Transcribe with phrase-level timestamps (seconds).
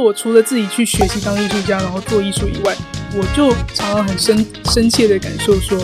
[0.00, 2.74] 我除了自己去学习当艺术家，然后做艺术以外，
[3.14, 5.78] 我就常常很深深切的感受说，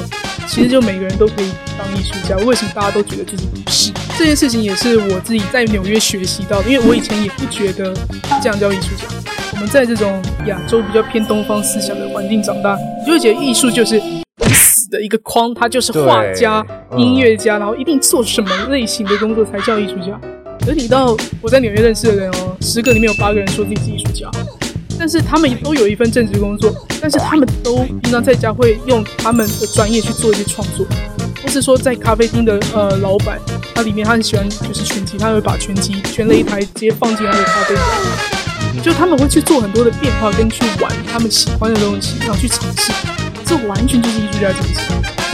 [0.46, 3.92] 其实就每个人都可以当艺术家，为什么大家都觉得自己不是？
[4.18, 7.94] 这件事情也是我自己在纽约学习到的，因为我以前也不觉得
[8.42, 9.06] 这样叫艺术家。
[9.52, 14.00] 我们在这种亚洲比较偏东方思想的环境长大，你就会觉得艺术就是
[14.52, 16.64] 死的一个框，它就是画家、
[16.96, 20.20] 音乐家，然后一定做什么类型的工作才叫艺术家。
[20.68, 24.28] 而你到我在纽约认识的人哦，十个里面有八个人说自己是艺术家，
[24.98, 30.84] 但是他们都有一份正职工作，但是他们都平常在家会用他们的专业去做一些创作，
[31.40, 33.38] 或是说在咖啡厅的呃老板，
[33.76, 37.74] 他里面他很喜欢就是拳击，他会把拳击拳擂台直接放进他的咖啡
[38.72, 42.92] 厅，就他们会去做很多的变化跟去玩他们喜欢的东西，然后去尝试，
[43.44, 45.25] 这完全就是艺术家精神。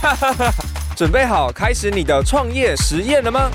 [0.00, 0.54] 哈哈哈
[0.96, 3.50] 准备好开始你的创业实验了吗？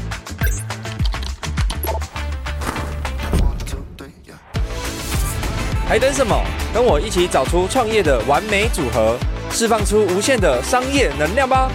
[5.87, 6.39] 还等什么？
[6.71, 9.17] 跟我一起找出创业的完美组合，
[9.49, 11.71] 释放出无限的商业能量吧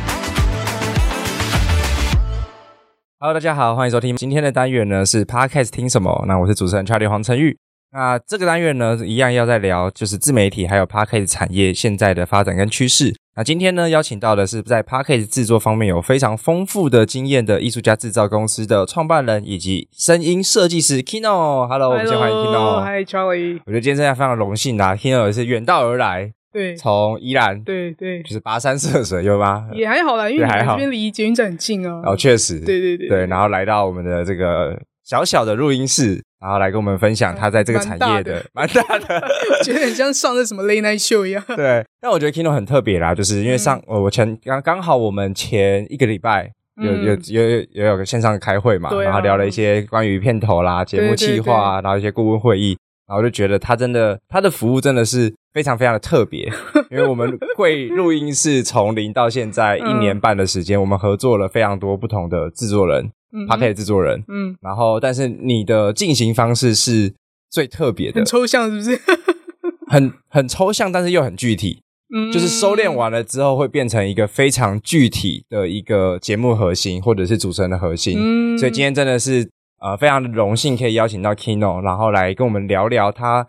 [3.18, 6.24] ！Hello，大家好，欢迎收听今天的单元呢，是 Podcast 听什么？
[6.28, 7.58] 那我是主持人 Charlie 黄成玉。
[7.92, 13.19] 那这个单元呢，一样要再聊，就是自媒体还有 Podcast 产业现在的发展跟趋势。
[13.36, 21.68] 那今天呢，邀请到的是在 Podcast 制作方面有非常丰富的经验的艺术家制造公司的创办人以及声音设计师 Kino。
[21.68, 22.80] Hello，我们先欢迎 Kino。
[22.82, 23.60] Hi Charlie。
[23.64, 29.68] 我觉得今天真的非常荣幸啊，Kino 也是远道而来，对，从宜兰，对对，就是跋山涉水，有吗？
[29.72, 32.02] 也还好啦，因为这边离捷运站很近啊。
[32.04, 34.76] 哦，确实，对对对，对，然后来到我们的这个
[35.10, 36.22] 小小的录音室。
[36.40, 39.28] 然后来跟我们分享他在这个产业的蛮大的，大的。
[39.62, 41.44] 觉得很像上的什么 late night show 一样。
[41.48, 46.50] 对，但我觉得 Kino 很特别啦，就是因为上、嗯、我前刚刚好我们前一个礼拜
[46.82, 52.78] 有、嗯、有有有有有个线上开会嘛，啊、然后聊了一些关于片头啦、节目企划、啊，然后一些顾问会议，
[53.10, 56.50] 然后就觉得他真的他的服务真的是非常非常的特别，
[56.90, 63.10] 因为我们会录音室从零到现在一年半的时间，嗯、我们合作了非常多不同的制作人。
[63.48, 67.14] Podcast 制作人，嗯，然后但是你的进行方式是
[67.48, 69.00] 最特别的，很抽象，是不是？
[69.86, 71.80] 很很抽象，但是又很具体，
[72.12, 78.16] 嗯，就是收敛完了之后会变成一个非常具体的一个节目核心，或者是主持人的核心。
[78.18, 79.48] 嗯，所以今天真的是
[79.80, 83.48] 呃非常的荣幸可以邀请到 Kino，然后来跟我们聊聊他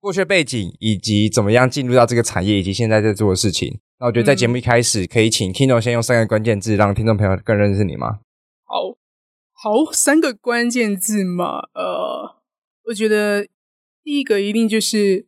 [0.00, 3.80] 过去的背景，以及怎么样进入到这个产业，以及现在在做的事情。
[3.98, 8.20] 那我觉得在节目一开始，可以请 Kino 先用三个关键字让听众朋友更认识你吗？
[8.64, 8.96] 好。
[9.56, 12.36] 好，三个关键字嘛，呃，
[12.88, 13.46] 我觉得
[14.02, 15.26] 第一个一定就是，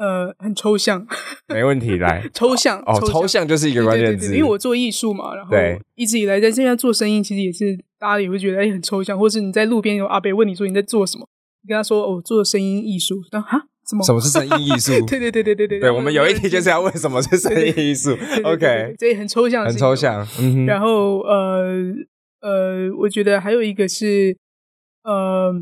[0.00, 1.06] 呃，很抽象。
[1.52, 5.54] 没问题，来， 抽象哦，抽象就是一个关键字，因为我做艺术嘛，然后
[5.94, 11.28] 一直以来在现在做生意，其实也是大家也会觉得哎很抽象，或是你在路边有阿伯问你说你在做什么，
[11.62, 14.02] 你跟他说哦，做声音艺术，那哈什么？
[14.04, 14.92] 什么是声音艺术？
[15.06, 21.92] 对对对对对对，对，我们有一题就是要问什么是声音艺术，OK，这也很抽象，很抽象，嗯，然后呃。
[22.42, 24.34] 呃，我觉得还有一个是，
[25.04, 25.52] 呃，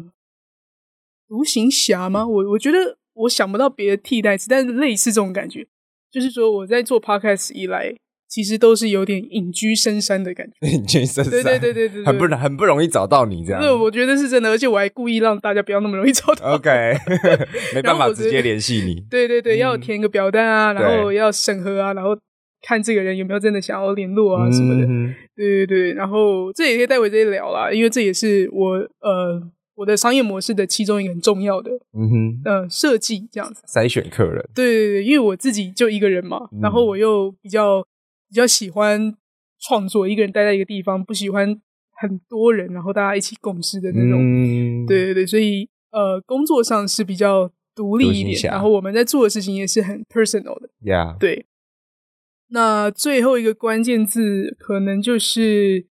[1.27, 2.25] 独行侠吗？
[2.25, 5.67] 我我觉得我想不到别的替代词，但是类似这种感觉，
[6.11, 7.95] 就是说我在做 podcast 以来，
[8.29, 10.55] 其实都是有点隐居深山的感觉。
[10.69, 13.61] 隐居深山，对对对对对，很不很不容易找到你这样。
[13.61, 16.55] 对，我觉得是真的，而且我还故意让大家不要那么容易找到。
[16.55, 16.71] OK，
[17.75, 19.01] 没办法直接联系你。
[19.11, 22.17] 对对对，要填个表单啊，然后要审核啊，然后。
[22.61, 29.41] 看这个人有没有真的想要联络啊什么的，嗯、对对对，然后这也可以待会再聊啦，因为这也是我呃
[29.79, 33.63] 我的商业模式的其中一个很重要的，嗯哼，呃设计这样子。
[33.67, 37.81] 筛选客人，对对对，因为我自己就一个人嘛，嗯、然后我又比较
[38.29, 39.15] 比较喜欢
[39.61, 41.61] 创作，一个人待在一个地方，不喜欢
[41.93, 51.47] 很多人，然后大家一起共事的那种，嗯、对对对，所以呃工作上是比较独立一点，然后我们在做的事情也是很 personal 的，Yeah，对。
[52.51, 55.87] 那最后一个关键字可能就是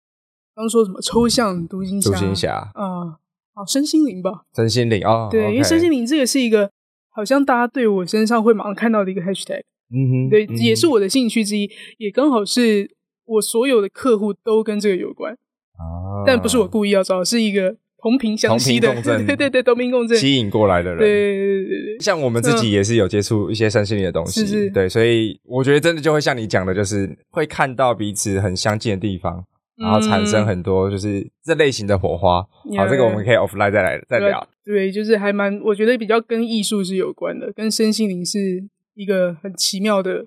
[0.56, 3.18] 刚说什么抽象独行侠，独行侠啊，
[3.54, 6.70] 好身心灵吧，身心灵哦，对，okay 因为身心灵这个是一个
[7.10, 9.62] 好像大家对我身上会马上看到的一个 hashtag，
[9.94, 12.90] 嗯哼，对，嗯、也是我的兴趣之一，也刚好是
[13.26, 15.34] 我所有的客户都跟这个有关。
[15.34, 17.78] 啊，但不是我故意要找，是一个。
[18.04, 29.42] 同频相吸的， 对对对，同频共振，吸引过来的人，对对对对，像我们自己也是有接触一些身心灵的东西，是是，对，所以我觉得真的就会像你讲的，就是会看到彼此很相近的地方，
[29.84, 32.42] 然后产生很多就是这类型的火花。
[32.78, 34.48] 好，这个我们可以 offline 再来再聊。
[34.66, 38.64] 对，就是还蛮，我觉得比较跟艺术是有关的，跟身心灵是
[38.96, 40.26] 一个很奇妙的、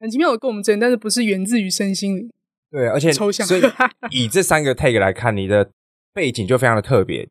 [0.00, 2.30] 很奇妙的共振，但是不是源自于身心灵。
[2.70, 3.46] 对，而且抽象。
[3.46, 3.60] 所以
[4.10, 5.70] 以这三个 take 来看，你的
[6.12, 7.28] 背景就非常的特别。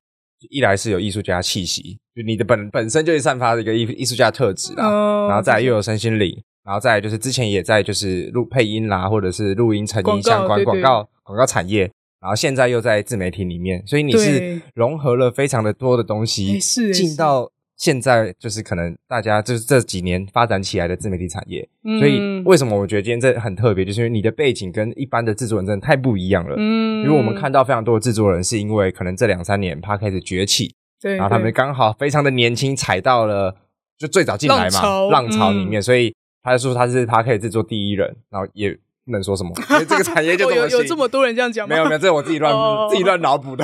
[0.52, 11.92] 一来是有艺术家气息，就你的本本身就是散发的一个艺艺术家特质啦，哦、然后再来又有身心灵，然后再来就是之前也在就是录配音啦，或者是录音成音相关广告广告产业。
[12.22, 16.58] 然后现在又在自媒体里面，所以你是融合了非常的多的东西，
[16.92, 21.68] 进到现在就是可能大家就是这几年发展起来的自媒体产业。
[21.84, 26.56] 嗯、所以为什么我觉得今天这很特别，就是因为你的背景跟一般的制作人真的太不一样了。
[26.58, 33.56] 嗯，因为我们看到非常多的制作人是因为可能这两三年 Podcast 崛起，对，然后他们刚好非常的年轻，踩到了
[34.00, 34.82] 就最早进来嘛
[35.12, 38.76] 浪潮，里面，嗯、所以他就说他是 Podcast 制作第一人，然后也。
[39.06, 41.76] 不能说什么，因为这个产业就这么 有有这么多人这样讲吗？
[41.76, 42.90] 没有没有，这是我自己乱、oh.
[42.90, 43.64] 自己乱脑补的。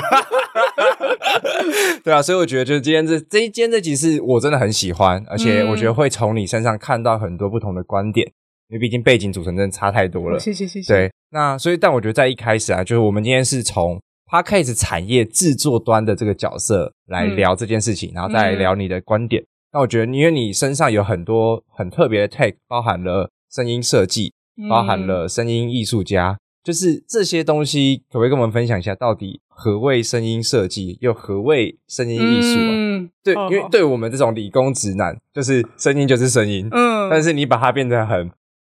[2.04, 8.28] 对啊，所以我觉得就是今天这这一今天这集是我真的很喜欢，而且我觉得会从你身上看到很多不同的观点，
[8.70, 10.38] 因为毕竟背景组成真的差太多了。
[10.40, 10.94] 谢谢谢谢。
[10.94, 14.00] 对，那所以但我觉得在一开始啊，就是我们今天是从
[14.32, 19.42] Podcast 产业制作端的这个角色来聊这件事情，嗯、然后再来聊你的观点。
[19.42, 24.34] 嗯、那我觉得因为你身上有很多很特别的 take，包含了声音设计。
[24.69, 32.69] 包含了声音艺术家，嗯、就是这些东西，可不可以跟我们分享一下，到底何谓声音设计，又何谓声音艺术啊？
[32.71, 38.30] 嗯、对，因为对我们这种理工直男，就是声音就是声音，嗯，但是你把它变得很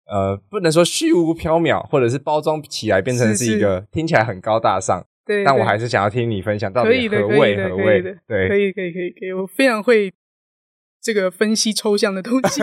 [0.06, 10.12] 呃，不能说虚无缥缈，或者是包装起来变成是一个听起来很高大上，对，但我还是想要听你分享到底何谓何谓，对，可以可以可以可以，我非常会。
[11.04, 12.62] 这个分析抽象的东西，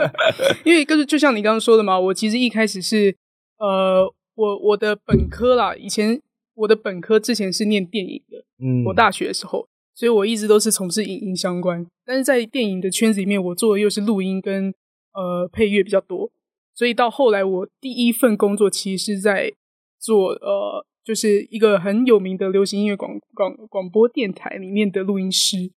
[0.64, 3.14] 因为就是就像你刚刚说的嘛，我其实一开始是
[3.58, 6.18] 呃，我我的本科啦，以前
[6.54, 14.72] 我的本科之前是念电影的，嗯，我大学的时候，所以我一直都是从事影音相关，但是在电影的圈子里面，我做的又是录音跟
[15.12, 16.30] 呃配乐比较多，
[16.74, 19.52] 所以到后来我第一份工作其实是在
[20.00, 25.70] 做呃，就是一个很有名的流行音乐广广广播电台里面的录音师。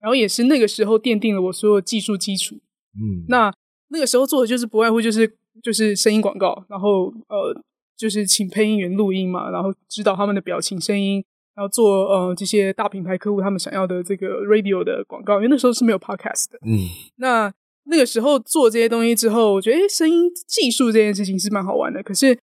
[0.00, 2.56] 然后也是那个时候奠定了我所有技术基础。
[2.94, 3.52] 嗯，那
[3.88, 7.62] 那个时候做的就是不外乎就是就是声音广告，然后呃
[7.96, 15.36] 就是请配音员录音嘛，然后指导他们的表情、声音，然后做呃这些大品牌客户他们想要的这个 radio 的广告。
[15.36, 16.58] 因为那时候是没有 podcast 的。
[16.66, 17.52] 嗯，那
[17.84, 22.02] 那个时候做这些东西之后，我觉得诶声音技术这件事情是蛮好玩的。
[22.02, 22.38] 可是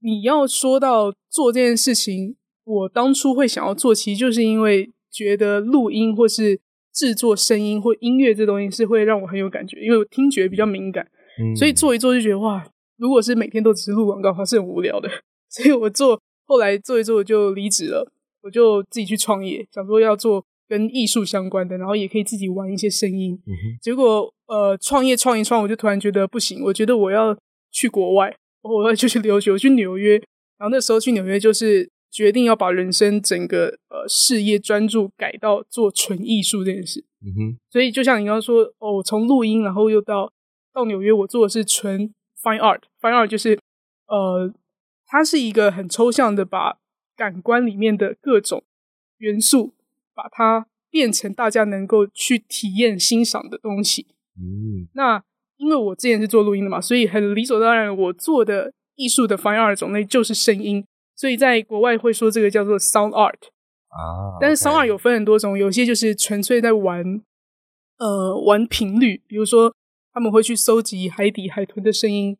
[0.00, 4.90] 你要说到做这件事情，我当初会想要做，其实就是因为。
[5.12, 6.58] 觉得录音或是
[6.92, 11.06] 制作声音或音乐这东西是会让我很有感觉，因为我听觉比较敏感，
[11.38, 12.66] 嗯、所以做一做就觉得哇，
[12.96, 15.08] 如果是每天都只是录广告的话是很无聊的，
[15.48, 18.10] 所以我做后来做一做就离职了，
[18.42, 23.38] 我就自己去创业，想说要做跟艺术相关的，然后也可以自己玩一些声音。
[23.46, 27.36] 嗯、结果呃，创业创一创，我就突然觉得不行，我觉得我要
[27.70, 30.16] 去国外，我要就去留学，我去纽约，
[30.58, 31.91] 然后那时候去纽约就是。
[32.12, 37.58] 决定要把人生整个呃事业专注改到做纯艺术这件事，嗯哼。
[37.70, 40.30] 所以就像你刚刚说，哦，从录音，然后又到
[40.74, 42.12] 到纽约，我做的是纯
[42.42, 43.58] fine art，fine art 就是
[44.06, 44.52] 呃，
[45.06, 46.76] 它是一个很抽象的，把
[47.16, 48.62] 感官里面的各种
[49.16, 49.72] 元素，
[50.14, 54.08] 把它变成大家能够去体验欣赏的东西。
[54.36, 55.24] 嗯，那
[55.56, 60.84] 因为我之前是做录音的嘛，所以很理所当然，我做的艺术的 fine art 种类就是声音。
[61.14, 63.38] 所以在国外会说这个叫做 sound art
[63.88, 67.04] 啊，但是 sound art 有分很多种，有些就是纯粹在玩，
[67.98, 69.72] 呃，玩频率，比如说
[70.12, 72.36] 他们会去搜集海底海豚的声音，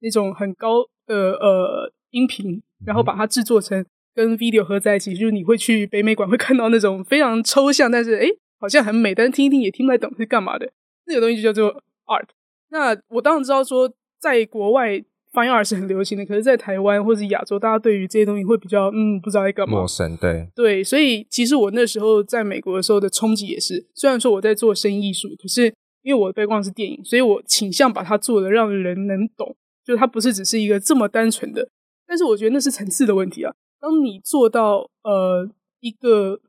[0.00, 10.70] 那种很高的呃音频，然后把它制作成跟 video 合在一起，就是你会去北美馆会看到那种非常抽象，但是诶好像很美，但是听一听也听不太懂是干嘛的，
[11.06, 12.26] 那个东西就叫做 art。
[12.70, 15.02] 那我当然知道说在国外。
[15.38, 20.16] Fine art 是很流行的，可是，在台湾或者亚洲，大家对于这些东西会比较嗯，不知道在干嘛，陌生。
[20.16, 29.54] 对对，所以其实我那时候在美国的时候的冲击也是，虽然说我在做声音艺术，可是因为我的背光是电影，所以我倾向把它做的让人能懂，
[29.84, 31.68] 就是它不是只是一个这么单纯的。
[32.04, 33.54] 但是我觉得那是层次的问题啊。
[33.80, 36.40] 当你做到呃一个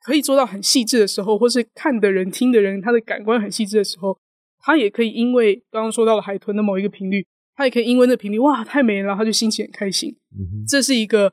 [0.00, 4.16] 可以做到很细致的时候，或是看的人、听的人他的感官很细致的时候，
[4.60, 7.26] 他也可以因为刚刚说到了海豚的某一个频率。
[7.58, 10.16] 他也可以因为那频率哇太美了，他就心情很开心。
[10.30, 11.32] 嗯、这是一个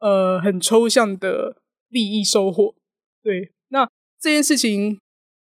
[0.00, 1.56] 呃很抽象的
[1.88, 2.74] 利益收获。
[3.22, 3.88] 对，那
[4.20, 4.98] 这件事情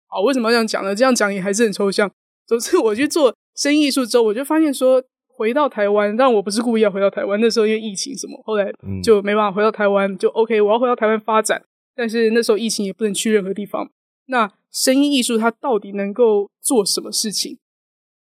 [0.08, 0.94] 啊，为什么要这样讲呢？
[0.94, 2.12] 这样讲也还是很抽象。
[2.46, 7.40] 总之，我去做声音艺术之后，我就发现说，回到台湾，但我不是故意要回到台湾。
[7.40, 8.70] 那时候因为疫情什么，后来
[9.02, 10.14] 就没办法回到台湾。
[10.18, 11.64] 就 OK，我要回到台湾发展，
[11.96, 13.90] 但是那时候疫情也不能去任何地方。
[14.26, 17.56] 那声音艺术它到底能够做什么事情？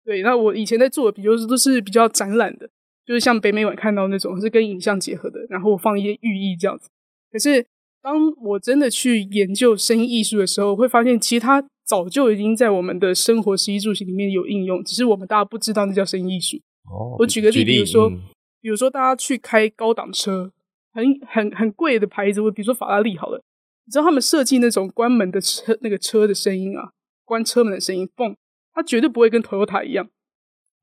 [0.06, 2.70] 对，那我以前在做的，比如说都是比较展览的，
[3.04, 6.88] 就是像北美馆看到那种是跟影像结合的，然后我放一些寓意这样子。
[7.32, 7.66] 可是
[8.00, 16.56] 当我真的去研究声音艺术的时候，会发现其实它早就已经在我们的生活食衣住行里面有应用，只是我们大家不知道那叫声音艺术。
[16.88, 18.20] 哦，我举个例，比如说，嗯、
[18.62, 20.52] 比如说大家去开高档车，
[20.92, 23.42] 很很很贵的牌子，我比如说法拉利好了，
[23.84, 26.90] 你知道他们设计那种关门的车那个车的声音啊，
[27.24, 28.36] 关车门的声音，嘣。
[28.76, 30.06] 它绝对不会跟 Toyota 一样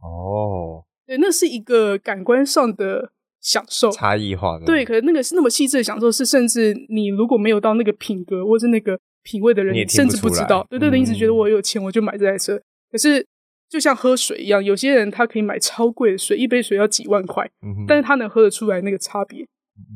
[0.02, 4.66] 哦，对，那是一个感官上的享受，差异化的。
[4.66, 10.66] 对，可能那个是那么细致的享受，是甚至你如果没有到那个品格或是那个品味的人，你甚至不知道。
[10.72, 12.56] 对对对，你只觉得我有钱我就买这台车。
[12.56, 13.24] 嗯、可是
[13.70, 19.48] 就像喝水一样，有些人他可以买超贵的水，一杯水要几万块，嗯、但是他能喝得出来那个差别，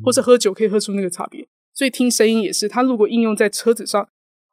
[0.05, 1.47] 或是喝酒可以喝出那个差别。
[1.73, 4.07] 所以听声音也是，他如果应用在车子上，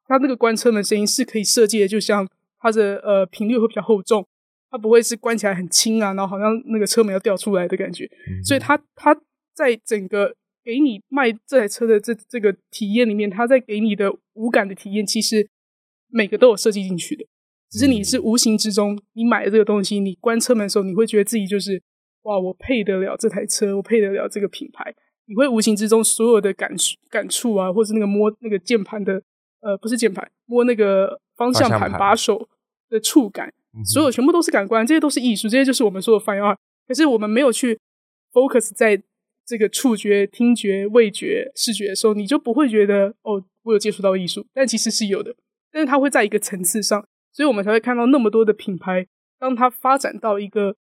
[0.08, 2.26] 他那个关车门声音是可以设计的，就像。
[2.64, 4.26] 它的呃频率会比较厚重，
[4.70, 8.06] 它不会是关起来很轻啊，然后好像那个车门要掉出来的感觉。
[8.06, 9.14] 嗯、所以它它
[9.54, 15.46] 在整个给你卖这台车的这这个体验里面，它在给你的无感的体验，其实
[16.08, 17.26] 每个都有设计进去的。
[17.70, 21.82] 只是你是无形之中，你买了这个东西，你关车门的时候，你会觉得自己就是
[22.22, 24.94] 哇，我配得了这台车，我配得了这个品牌。
[25.26, 26.70] 你会无形之中所有的感
[27.10, 29.22] 感触啊，或是那个摸那个键盘的
[29.60, 32.48] 呃，不是键盘，摸那个方向盘把手。
[32.94, 33.52] 的触感，
[33.84, 36.56] 所有全部都是感官，这些都是艺术，这些就是我们说的 fine art。
[36.86, 37.80] 可是我们没有去
[38.32, 39.02] focus 在
[39.44, 44.46] 这个触觉、听觉、味觉、视觉的时候，你就不会觉得哦，我有接触到艺术。
[44.54, 45.34] 但其实是有的，
[45.72, 49.08] 但是它会在一个层次上，所以我们才会看到那么多的品牌，
[49.40, 50.76] 当它发展到一个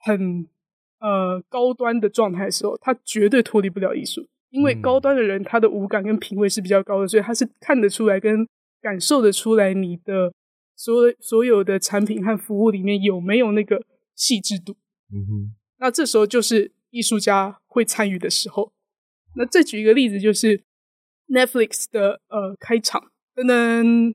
[0.00, 0.46] 很
[1.00, 8.46] 呃高端的状态的时候，它绝对脱离不了艺术，因为高端的人他的五感跟品味是比较高的，所以他是看得出来跟
[8.82, 10.30] 感受得出来你的。
[10.76, 13.82] 所所有的产品和服务里面有没有那个
[14.14, 14.76] 细致度？
[15.10, 18.72] 嗯哼，那这时候就是艺术家会参与的时候。
[19.34, 20.62] 那再举一个例子，就是
[21.28, 24.14] Netflix 的呃开场噔噔，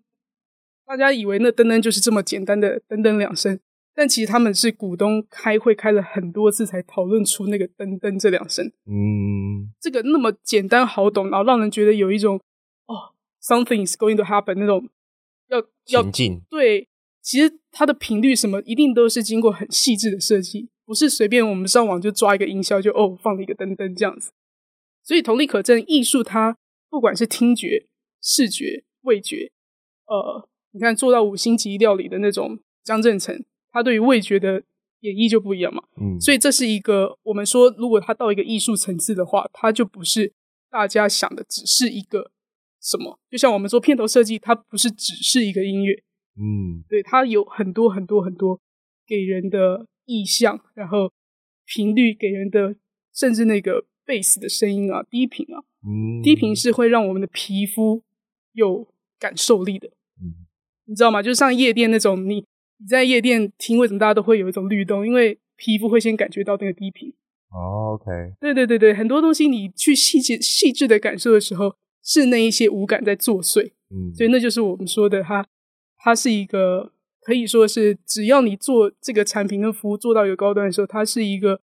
[0.85, 3.59] 大家以为那噔噔就是这么简单的噔噔两声，
[3.95, 8.71] 但其实他们是股东开会开了很多次才讨论出那个噔噔这两声。
[8.85, 12.39] 嗯，这个那么简单好懂，然后让人觉得有一种
[12.85, 14.89] 哦，something is going to happen 那种。
[15.51, 16.87] 要要进对，
[17.21, 24.31] 其实它的频率什么一定都是经过很细致的设计，不是随便我们上网就抓一个音效就哦放了一个噔噔这样子。
[25.03, 26.57] 所以同理可证，艺术它
[26.89, 27.87] 不管是听觉、
[28.21, 29.51] 视觉、味觉，
[30.05, 34.63] 呃，你看做到五星级料理的那种张振成，他对于味觉的
[35.01, 35.83] 演绎就不一样嘛。
[36.01, 40.33] 嗯，所以这是一个我们说，如果他到一个艺术层次的话，他就不是
[40.69, 42.30] 大家想的只是一个。
[42.81, 43.19] 什么？
[43.29, 45.93] 就像我们做片头设计，它不是只是一个音乐，
[46.35, 48.59] 嗯，对，它有很多很多很多
[49.05, 51.11] 给人的意象，然后
[51.65, 52.75] 频率给人的，
[53.13, 58.01] 甚至那个贝斯的声音啊，低频啊，嗯，低频是会让我们的皮肤
[58.53, 58.87] 有
[59.19, 59.87] 感受力的，
[60.19, 60.47] 嗯，
[60.85, 61.21] 你知道吗？
[61.21, 62.43] 就像夜店那种，你
[62.77, 65.05] 你在夜店听，为什么大家都会有一种律动？
[65.05, 67.13] 因为皮肤会先感觉到那个低频。
[67.51, 71.75] 哦，OK，对对对对，很多东西你去细节细致的感受的时候。
[72.03, 75.45] 是那一些五感在作祟，嗯，所以那就是我们说的，它
[75.97, 76.91] 它是一个
[77.21, 81.61] 可以说是，只要你做这个产品跟服务做到有高端的时候，它是一个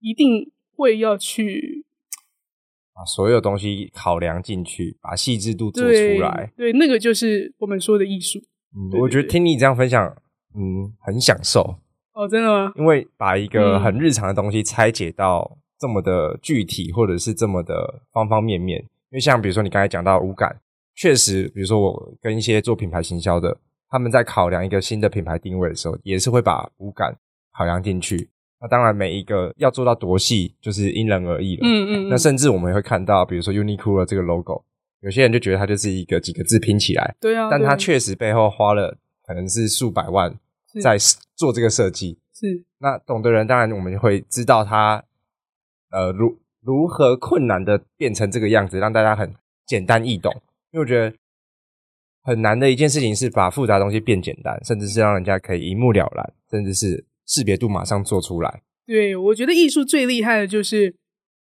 [0.00, 1.84] 一定会要去
[2.94, 5.90] 把所有东西考量进去，把细致度做出
[6.20, 8.38] 来，对，对，那个就是我们说的艺术。
[8.76, 10.04] 嗯，对对对，我觉得听你这样分享，
[10.54, 11.78] 嗯，很享受。
[12.12, 12.72] 哦，真的吗？
[12.76, 18.88] 因为把一个很日常的东西拆解到这么的具体，或者是这么的方方面面。
[19.10, 20.54] 因为像比如说你刚才讲到五感，
[20.94, 23.56] 确实，比如说我跟一些做品牌行销的，
[23.88, 27.16] 他们在考量一个新的品牌定位的时候，也是会把五感
[27.56, 28.28] 考量进去。
[28.60, 31.60] 那当然，每一个要做到多细，就是因人而异了。
[31.62, 32.08] 嗯，嗯嗯。
[32.08, 34.64] 那甚至我们也会看到，比如说 Uniqlo 这个 logo，
[35.00, 37.14] 有些人就觉得它就是一个几个字拼起来。
[37.20, 37.48] 对啊。
[37.50, 38.96] 但它确实背后花了
[39.26, 40.34] 可能是数百万
[40.82, 40.96] 在
[41.34, 42.18] 做这个设计。
[42.34, 42.64] 是。
[42.78, 45.04] 那懂的人当然我们就会知道它，
[45.90, 46.38] 呃，如。
[46.66, 49.32] 如何困难的变成这个样子，让大家很
[49.64, 50.32] 简单易懂？
[50.72, 51.16] 因为我觉得
[52.24, 58.62] 很难的一件事情是把复杂的东西变简单，甚至是让人家可以一目了然，甚至是识别度马上做出来。
[58.84, 60.96] 对，我觉得艺术最厉害的就是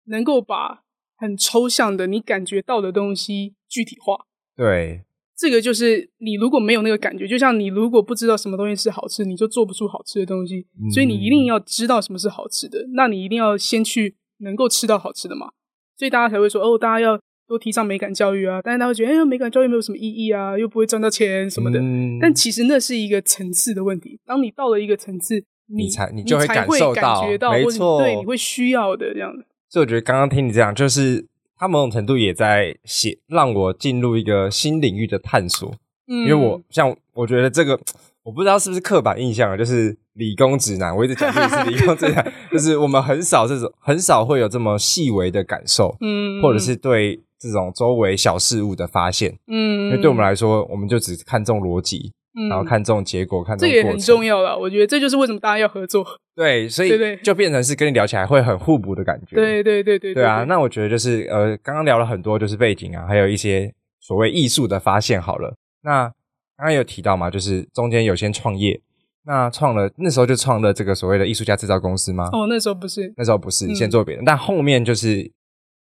[0.06, 0.82] 能够把
[1.16, 4.26] 很抽象的你感觉到的东西具体化。
[4.56, 5.04] 对，
[5.36, 10.66] 这个就是你如果没有那个感觉，就像你如果不知道什么东西是好吃，你就做不出好吃的东西。
[10.82, 10.90] 嗯。
[10.90, 14.16] 所以你一定要知道什么是好吃的，那你一定要先去。
[14.42, 15.50] 能够吃到好吃的嘛，
[15.96, 21.78] 所以大家才会说哦，大家要多提倡美感教育啊，但是他会觉得，哎，美感教育没有什么意义啊，又不会赚到钱什么的。
[21.80, 24.18] 嗯、但其实那是一个层次的问题。
[24.24, 29.44] 当你到了一个层次，你，你才你就会感受到，觉到没错，对，你会需要的这样子。
[29.68, 35.74] 所以我觉得刚刚听你这样，就是他某种程度也在写，让我进入一个新领域的探索。
[36.08, 37.80] 嗯，因为我像我觉得这个。
[38.24, 54.58] 我不知道是不是刻板印象啊，就是理工直男，我一直讲自己是理工直男， 就是我们很少这种很少会有这么细微的感受，嗯，或者是对这种周围小事物的发现，嗯，因为对我们来说，我们就只看重逻辑，嗯，然后看重结果，看重这也很重要了。
[54.58, 56.04] 我觉得这就是为什么大家要合作，
[56.36, 56.90] 对，所以
[57.22, 60.44] 就变成是跟你聊起来会很互补的感觉，对对对对，对啊。
[60.44, 65.20] 那我觉得就是呃，刚刚聊了很多，就是背景啊，还有一些所谓艺术的发现。
[65.20, 66.12] 好了，那。
[66.54, 68.80] 刚刚有提到嘛，就是中间有先创业，
[69.24, 72.28] 那创了那时候就创了这个所谓的艺术家制造公司吗？
[72.32, 75.30] 哦，那时候不是，那时候不是，先做别的，嗯、但后面就是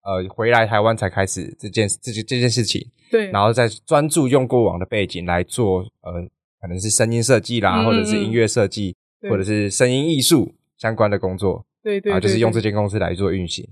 [0.02, 6.22] 呃回来台湾才开始这件这件这件事情，对，然后再专注用过往的背景来做呃
[6.60, 13.66] 可能是声音设计啦，嗯嗯或者是音乐设计，或者是声音艺术相关的工作，对对，对，啊，就是用这间公司来做运行。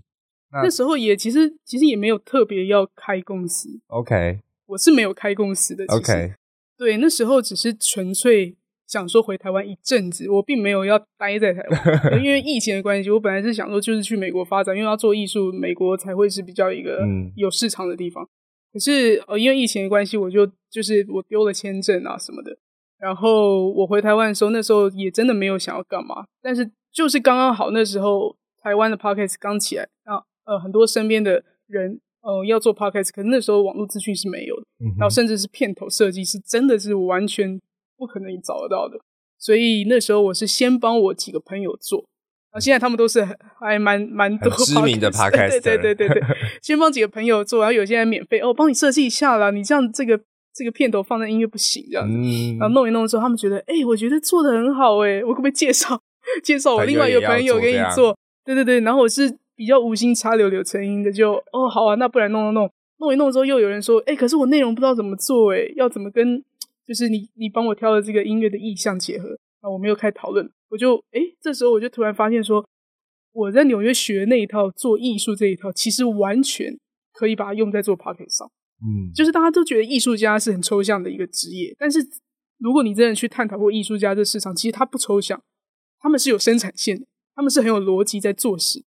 [0.51, 6.33] 那，那时候也其实其实也没有特别要开公司，OK，我是没有开公司的，OK。
[6.79, 8.57] 对，那时候只是纯粹
[8.89, 18.25] 想说回台湾一阵子，我并没有要待在台湾， 因为疫情的关系，我本来是想说就是去美国发展，因为要做艺术，美国才会是比较一个有市场的地方。
[18.25, 18.29] 嗯、
[18.73, 22.57] 可是呃，因为疫情的关系，我就就是我丢了签证啊什么的，
[22.99, 32.01] 然后我回台湾的时候，那时候也真的没有想要干嘛，但是就是刚刚好那时候台湾的 podcast 刚起来啊，呃，很多身边的人。
[32.21, 37.59] 哦、呃，要做 podcast，可是那时候网络资讯是没有的，嗯、然后甚至是片头设计是真的是完全
[37.99, 38.99] 不可能你找得到的，
[39.39, 42.05] 所以那时候我是先帮我几个朋友做，
[42.53, 43.27] 啊，现在他们都是
[43.61, 46.23] 还蛮蛮多知名的 podcast， 对对对对对，
[46.63, 50.19] 先帮几个朋友做，然后有些人免费哦，帮你设计一下啦，你这样这个
[50.55, 56.01] 这个片头放在音乐不行这样子，嗯、然后弄一弄的时候，他们觉得哎、欸，我觉得做的很好哎，我可不可以介绍
[56.43, 58.17] 介绍我另外一个朋友给你做？
[58.45, 59.37] 对对对，然后我是。
[59.59, 66.41] 比较无心插柳柳成荫的就，就哦好啊，那不然弄弄弄弄一弄之后，又有人说，哎、欸，可是我内容不知道怎么做，哎，要怎么跟
[66.89, 69.69] 就是你你帮我挑的这个音乐的意象结合啊？
[69.69, 72.67] 我们又开始讨论，我就哎，这时候我就突然发现说，
[73.33, 76.75] 我在纽约学的那一套做艺术这一套，其实完全
[77.13, 78.51] 可以把它用在做 podcast 上。
[78.81, 81.99] 嗯，就是大家都觉得艺术家是很抽象的一个职业，但是
[82.59, 85.43] 如果你真的去探讨过艺术家这市场，其实它不抽象，
[86.01, 88.83] 他们是有生产线的，他们是很有逻辑在做事。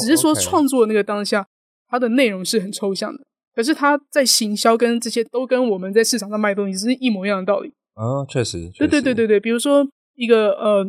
[0.00, 1.46] 只是说创作的那个当下，
[1.88, 7.72] 它的内容是很抽象的，可是他在行销跟这些都跟我们在市场上卖东西是一模一样的道理。
[7.94, 9.38] 啊，确实，对对对对对。
[9.40, 10.84] 比如说一个呃，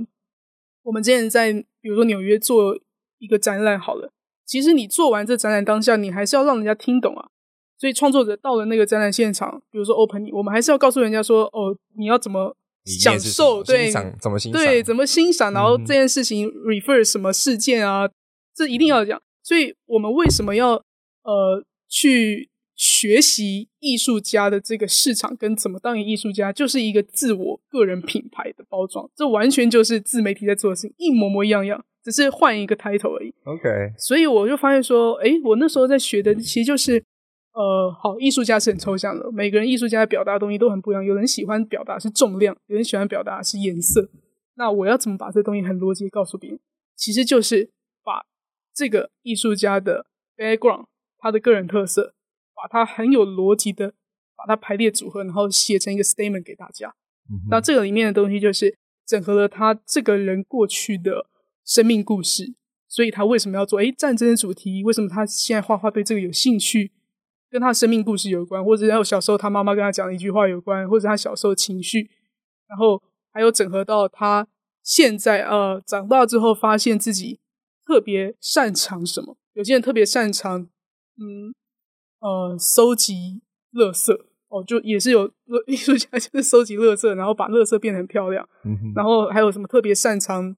[0.83, 2.75] 我们之前在比如说纽约做
[3.19, 4.11] 一个展览好了，
[4.45, 7.27] 其实你做完这展览当下，你还是要让人家听懂啊。
[7.77, 18.09] 所以创作者到了那个展览现场，比如说 opening，我们还是要告诉人家说，哦，你要怎么享受，对，怎么欣赏，对，怎么欣赏，然后这件事情 refer 什么事件啊。
[18.55, 20.75] 这一定要讲，所以我们为什么要
[21.23, 33.33] 呃去学习艺术家的这个市场跟怎么当一个艺术家，就是一个自我个人品牌的包装，这完全就是自媒体在做的事情，一模模一样样，只是换一个 title 而已。
[33.45, 37.03] OK，所以我就发现说，诶，我那时候在学的其实就是
[37.53, 44.09] 呃，好，艺术家是很抽象的，每个人艺术家的表达的东西都很不一样，有人喜欢表达是重量，有人喜欢表达是颜色，
[44.55, 46.59] 那我要怎么把这东西很逻辑告诉别人？
[46.95, 47.69] 其实就是
[48.03, 48.25] 把。
[48.77, 50.87] 这个艺术家的 background，
[51.19, 52.13] 他的个人特色，
[52.55, 53.93] 把它很有逻辑的
[54.35, 56.93] 把它排列组合，然后写成一个 statement 给大家。
[57.29, 61.27] 嗯、那这个里面的东西就是整合了他这个人过去的
[61.65, 62.53] 生命故事，
[62.87, 63.79] 所以他为什么要做？
[63.79, 66.91] 诶，战争的主题，为什么他现在画画对这个有兴趣？
[67.49, 72.09] 跟他的生命故事有关，或者还有小时候他妈妈跟他讲的一句话有关，或者他小时候情绪，
[72.67, 74.47] 然后还有整合到他
[74.83, 77.39] 现在呃长大之后发现自己。
[77.87, 79.37] 特别擅长什么？
[79.53, 81.53] 有些人特别擅长，嗯，
[82.25, 84.11] 呃，收集垃圾
[84.47, 85.31] 哦，就也是有
[85.67, 88.47] 艺术家 就是收集垃圾，然后把垃圾变得很漂亮。
[88.63, 88.91] 嗯。
[88.95, 90.55] 然后还有什么特别擅长？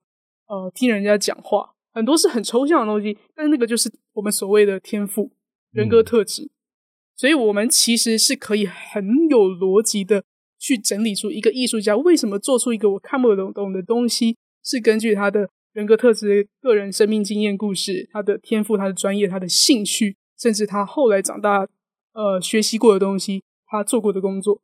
[0.48, 5.30] 呃，听人家讲话，很多是很抽象的东西，但是那个就是我们所谓的天赋、
[5.74, 6.44] 人格特质。
[6.44, 6.50] 嗯。
[7.18, 10.24] 所以我们其实是可以很有逻辑的
[10.58, 15.50] 去整理出一个艺术家为什么做出一个我看不懂懂的东西，是根据他的。
[15.74, 21.68] 人格特质、个人生命经验故事、他的天赋、他的专业、他的兴趣，甚至他后来长大
[22.14, 24.62] 呃学习过的东西，他做过的工作，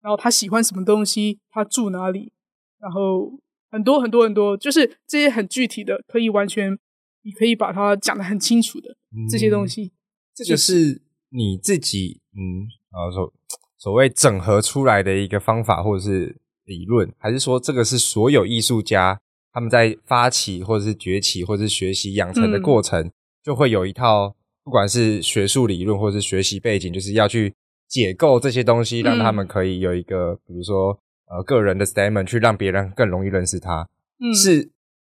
[0.00, 2.32] 然后他喜欢什么东西，他住哪里，
[2.78, 6.78] 然后很多很多很多，就是这些很具体的，可以完全
[7.22, 8.96] 你可以把它讲得很清楚的
[9.28, 9.92] 这些东西，嗯、
[10.34, 13.32] 这就是你自己嗯啊所
[13.78, 19.20] 所谓整合出来的一个方法或者是理论，还是说这个是所有艺术家
[19.52, 24.35] 他们在发起或者是崛起或者是学习养成的过程，嗯、就会有一套
[24.66, 27.54] 不管是学术理论或者是学习背景，就是要去
[27.88, 30.98] 解构这些东西，让他们可以有一个、嗯、比如说
[31.30, 34.68] 呃个人的 statement 去让别人更容易认识他，嗯，是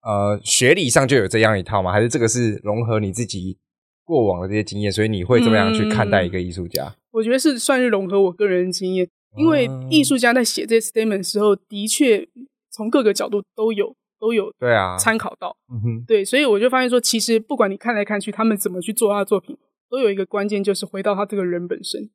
[0.01, 1.93] 呃学理上就有这样一套吗？
[1.93, 3.57] 还是这个是融合你自己
[4.03, 6.83] 过往的这些经验，所以你会怎么样去看待一个艺术家？
[6.83, 9.09] 嗯、我觉得是算是融合我个人经验。
[9.37, 12.27] 因为艺术家在写这些 statement 的时候，的确
[12.71, 19.57] 从各个角度都有都有对啊参考到，嗯哼，对，所以我就发现说，其实不管你看来看去，他们怎么去做他的作品，
[19.89, 22.09] 都有一个关键，就是回到他这个人本身，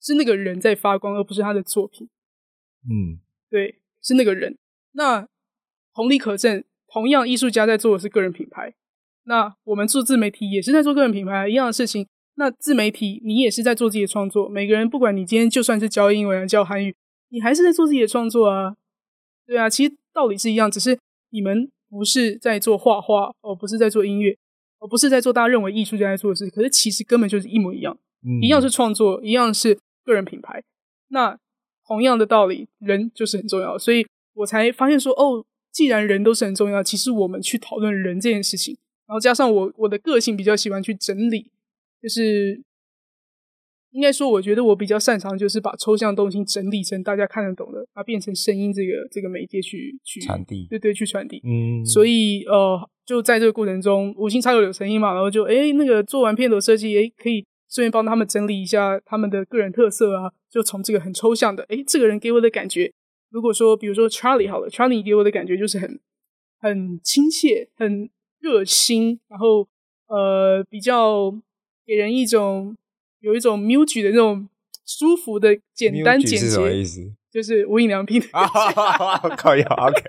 [0.00, 2.08] 是那个人在发光，而不是他的作品。
[2.88, 4.58] 嗯，对，是那个人。
[4.92, 5.26] 那
[5.94, 8.74] 同理可证，同样艺术家在做的是个人品牌，
[9.24, 12.06] 那我们做自媒体也是在做个人品牌一样的事情。
[12.36, 14.48] 那自媒体，你也是在做自己的创作。
[14.48, 16.92] 每个人，不管你今天就算是教英文、教韩语，
[17.28, 18.74] 你还是在做自己的创作啊。
[19.46, 20.98] 对啊，其实道理是一样，只是
[21.34, 24.38] 你们不是在做画画，哦，不是在做音乐，
[24.78, 26.48] 哦，不是在做大家认为艺术家在做的事。
[26.48, 30.62] 可是其实根本就是一模一样，嗯，一样是创作，一样是个人品牌。
[31.08, 31.36] 那
[31.88, 33.76] 同样的道理，人就是很重要。
[33.76, 41.50] 所以我才发现说，哦，既然人都是很重要，其实我们去讨论人这件事情，然后加上我我的个性比较喜欢去整理。
[42.00, 42.62] 就是
[43.94, 51.40] 应该说，我觉得我比较擅长，就是把抽象的东西整理成大家看得懂的，把它变成声音这个这个媒介去去传递，对对，去传递。
[51.44, 62.92] 嗯，所以呃，就在这个过程中，无心插柳柳成荫嘛，然后就哎那个做完片头设计，哎可以顺便帮他们整理一下他们的个人特色啊，就从这个很抽象的，哎这个人给我的感觉，
[63.30, 66.00] 如果说比如说 Charlie 好了，Charlie 给我的感觉就是很
[66.58, 69.68] 很亲切、很热心，然后
[70.08, 71.32] 呃比较。
[71.86, 72.74] 给人一种
[73.24, 74.46] 有一种 muji 的那种
[74.86, 77.00] 舒服的简单简洁，是什么意思？
[77.32, 79.34] 就是无印良品的感觉。
[79.34, 80.02] 可以，OK。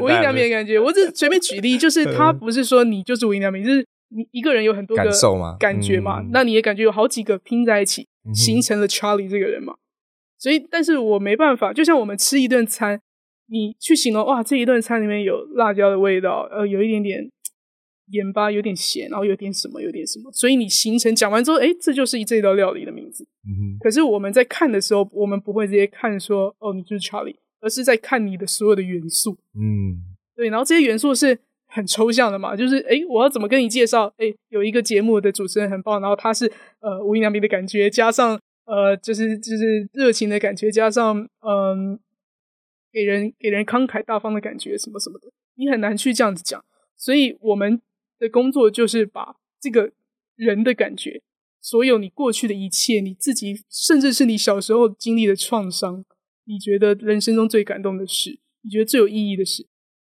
[0.00, 9.74] 无印良品的感觉，我只是随便举例，就是它不是说你就是无印良品，就是你一个人有很多个感受嘛，感觉嘛，嗯、那你也感觉有好几个拼在一起，形成了 Charlie 这个人嘛。
[10.38, 13.00] 所以，但是我没办法，就像我们吃一顿餐，
[13.48, 17.28] 你去形容哇，这一顿餐里面有辣椒的味道，呃，有一点点。
[18.08, 23.24] 盐巴有点咸，然后有点什么，有点什么，所以你形成讲完之后，哎，这就是一这道料理的名字。
[23.46, 23.78] 嗯。
[23.80, 29.38] 可是我们在看的时候，我们不会直接看说，哦，你就是 Charlie，而是在看你的所有的元素。
[29.54, 29.96] 嗯，
[30.36, 30.50] 对。
[30.50, 34.12] 然后这些元素是很抽象的嘛，就是哎，我要怎么跟你介绍？
[34.18, 36.44] 哎，有一个节目的主持人很棒，然后他是
[36.80, 41.98] 呃无印良品的感觉，加上呃就是就是热情的感觉，加上嗯、呃、
[42.92, 46.62] 给人给人慷慨大方的感觉，什么什么的，你很难去这样子讲。
[46.98, 47.80] 所以我们。
[48.24, 49.92] 的工作就是把这个
[50.34, 51.20] 人的感觉，
[51.60, 56.02] 所有你过去的一切，你自己，甚至是你小时候经历的创伤，
[56.46, 59.66] 你觉得人生中最感动的事，你觉得最有意义的事，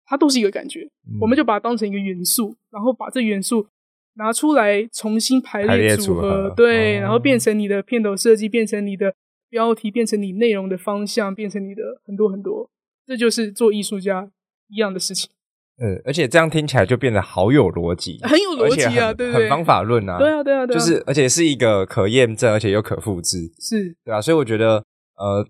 [0.05, 0.89] 它都是一个感觉。
[1.07, 3.67] 嗯、我们就把它当成一个元素，然后把这元素
[4.15, 9.15] 拿出来重新排列组合，组合对，哦、然后变成你的片头设计，变成你的
[9.49, 12.69] 标题，变成你内容的方向，变成你的很多很多，
[13.07, 14.29] 这就是做艺术家
[14.67, 15.29] 一样的事情。
[15.81, 24.75] 呃，而且这样听起来就变得好有逻辑，很有逻辑啊，对对，很方法论啊，对啊，对啊，对啊，就是而且是一个可验证，而且又可复制，是，对啊，所以我觉得，
[25.17, 25.43] 呃，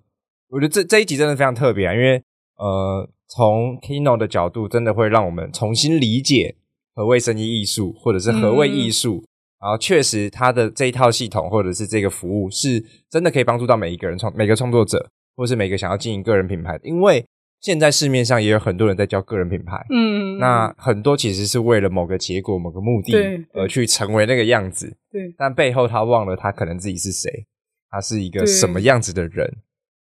[0.47, 2.23] 我觉得这这一集真的非常特别啊，因为
[2.55, 6.55] 呃，从 Kino 的角度，真的会让我们重新理解
[6.95, 9.27] 何谓声音艺术，或者是何谓艺术，嗯、
[9.63, 17.25] 然后确实他的这一套系统或者是这个服务，是真的可以帮助到每一个人创每个创作者，或是每个想要经营个人品牌的，因为。
[17.61, 23.13] 现在市面上也有很多人在教个人品牌，嗯，那很多其实是为了某个结果、某个目的
[23.53, 25.33] 而去成为那个样子，对。
[25.37, 27.45] 但背后他忘了他可能自己是谁，
[27.91, 29.47] 他是一个什么样子的人，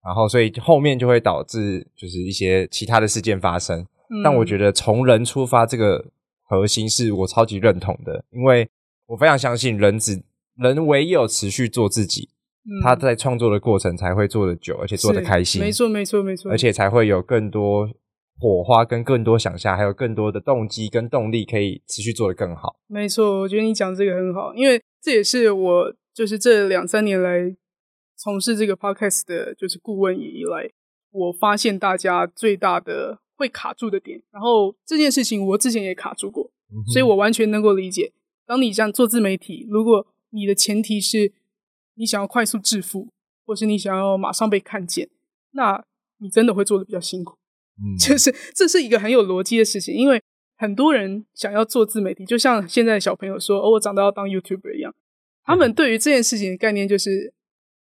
[0.04, 3.86] 然后所以后面就会导致就是一些其他的事件发生。
[4.24, 6.04] 但我觉得从人出发这个
[6.44, 8.68] 核心是我超级认同的，因为
[9.06, 10.22] 我非常相信人只
[10.56, 12.30] 人唯有持续做自己。
[12.82, 15.62] 他在创作的过程才会做得久，而且做得开心。
[15.62, 16.50] 没错，没错，没错。
[16.50, 17.86] 而且才会有更多
[18.40, 22.78] 火花，跟更多想象，还有更多的动机跟动力，可以持续做得更好。
[22.88, 27.54] 没错，我觉得你讲这个很好，因为这也是我就是这两三年来
[28.18, 30.72] 从事这个 podcast 的，就是顾问以来，
[31.12, 34.22] 我发现大家最大的会卡住的点。
[34.32, 36.80] 然后这件事情我之前也卡住过，嗯。
[36.94, 38.14] 所以我完全能够理解。
[38.48, 41.34] 当你这样做自媒体，如果你的前提是。
[41.96, 43.10] 你想要快速致富，
[43.46, 45.10] 或是你想要马上被看见，
[45.52, 45.84] 那
[46.20, 47.38] 你真的会做的比较辛苦。
[47.78, 50.22] 嗯，就是这是一个很有逻辑的事情，因为
[50.58, 54.94] 很多人想要做自媒体，就像现在的小朋友说：“哦，我长大要当 YouTuber 一样。”
[55.44, 57.34] 他们对于这件事情的概念就是，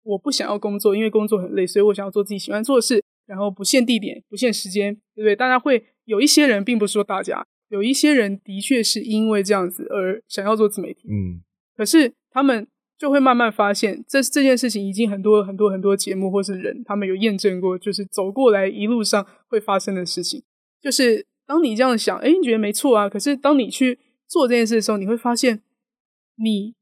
[0.03, 5.37] 我不想要工作，因为工作很累，所以我想要做自己喜欢做的事，然后不限地点，不限时间，对不对？
[5.37, 11.43] 大家会有一些人，并不是说大家，有一些人的确是因为这样子而想要做自媒体，嗯，
[11.77, 12.67] 可是他们
[13.01, 20.43] 就会慢慢发现，这这件事情已经很多很多很多节目或是人，他们有验证过，就是走过来一路上会发生的事情，
[20.81, 25.63] 就是当你这样想，诶，你觉得没错啊，可是当你去做这件事的时候，你会发现
[26.37, 26.75] 你。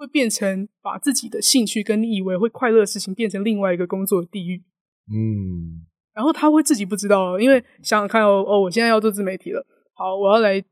[0.00, 4.64] 会变成把自己的兴趣跟你以为会快乐的事情变成另外一个工作的地狱，
[5.12, 10.64] 嗯，然后他会自己不知道，因为想想看哦，哦，我现在要做自媒体了，好，我要来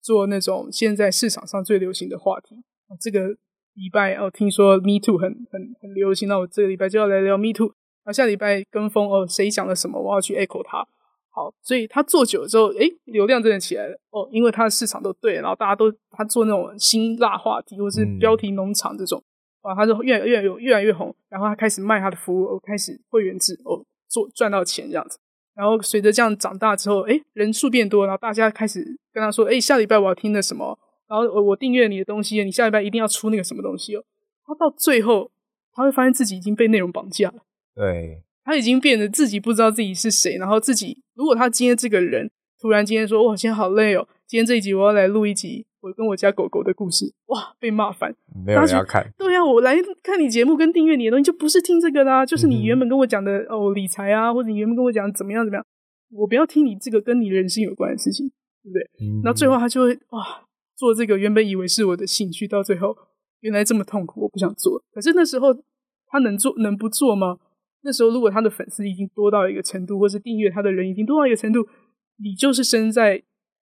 [0.00, 2.62] 做那种现在市场上最流行的话题。
[3.00, 3.36] 这个
[3.76, 10.86] 礼拜哦，听说 Me Too 很很很流行，那我这个礼拜就要来聊 Me Too，然后下礼拜跟风哦，谁讲了什么，我要去 echo 他。
[11.30, 19.22] 好，所以他做久了之后，诶，流量真的起来了哦，因为他的市场都对，然后大家都他做那种辛辣话题或是标题农场这种，
[19.60, 25.18] 哇、嗯，他就越来越有越来越红，然后他开始卖他的服务，哦，开始会员制哦，做赚到钱这样子，
[25.54, 34.04] 然后随着这样长大之后，诶，人数变多，然后大家开始跟他说，诶，下礼拜我要听的什么，然后我我订阅你的东西，你下礼拜一定要出那个什么东西哦，
[34.46, 35.30] 他到最后
[35.72, 37.42] 他会发现自己已经被内容绑架了，
[37.74, 38.22] 对。
[38.48, 48.14] 他已经变得自己不知道自己是谁，然后自己如果他今天这个人突然今天说，哇，今天好累哦，今天这一集我要来录一集我跟我家狗狗的故事，哇，被骂翻，
[48.46, 55.66] 没有人要看，对呀、啊，我来看你节目跟订阅你的东西就不是听这个啦，就是你原本跟我讲的、嗯、哦理财啊，或者你原本跟我讲怎么样怎么样，
[56.12, 58.30] 我不要听你这个跟你人生有关的事情，
[58.62, 58.82] 对不对？
[59.00, 60.40] 嗯、然后最后他就会哇
[60.76, 62.96] 做这个原本以为是我的兴趣，到最后
[63.40, 64.82] 原来这么痛苦，我不想做。
[64.92, 65.54] 可是那时候
[66.06, 67.38] 他能做能不做吗？
[67.82, 71.64] 那时候，如果他的粉丝已经多到一个程度，或是订阅他的人已经多到一个程度，
[72.18, 73.22] 你就是身在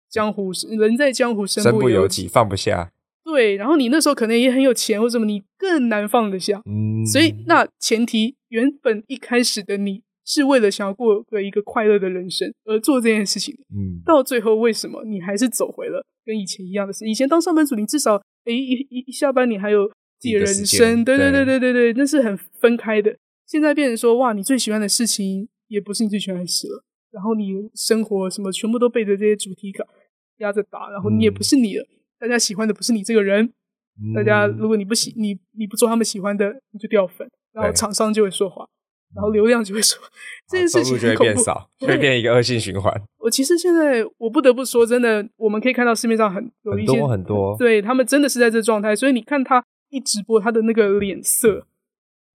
[0.09, 2.91] 江湖，人在江湖身不，身不由己，放不下。
[3.23, 6.63] 对，然后你那时候可能也很有钱，或什么，你更难放得下。
[6.65, 13.53] 嗯，所以那前提，原本一开始的你是为了想要过个一个快乐的人生而做这件事情。
[13.69, 17.07] 嗯，到最后为什么你还是走回了跟以前一样的事？
[17.07, 19.87] 以前当上班族，你至少诶一一一下班你还有
[20.19, 23.17] 自己的人生，对对对对对对，那是很分开的。
[23.45, 29.85] 现在变成说，哇，你最喜欢的事情也不是你最喜欢的事了，然后你生活什么全部都背着这些主题卡
[30.39, 33.45] 压着打，然后你也不是你了，嗯、大家喜欢的不是你这个人，
[34.03, 38.67] 嗯、大家如果你不喜你你不做他们喜欢的，你就掉粉，然后厂商就会说话，
[39.15, 39.99] 然后流量就会说，
[40.49, 42.93] 这件事情就会变少，就会变一个恶性循环。
[43.19, 51.65] 我其实现在我不得不说，真的，我们可以看到市面上很有一些很多很多，对他们真的是在这状态，所以你看他一直播他的那个脸色。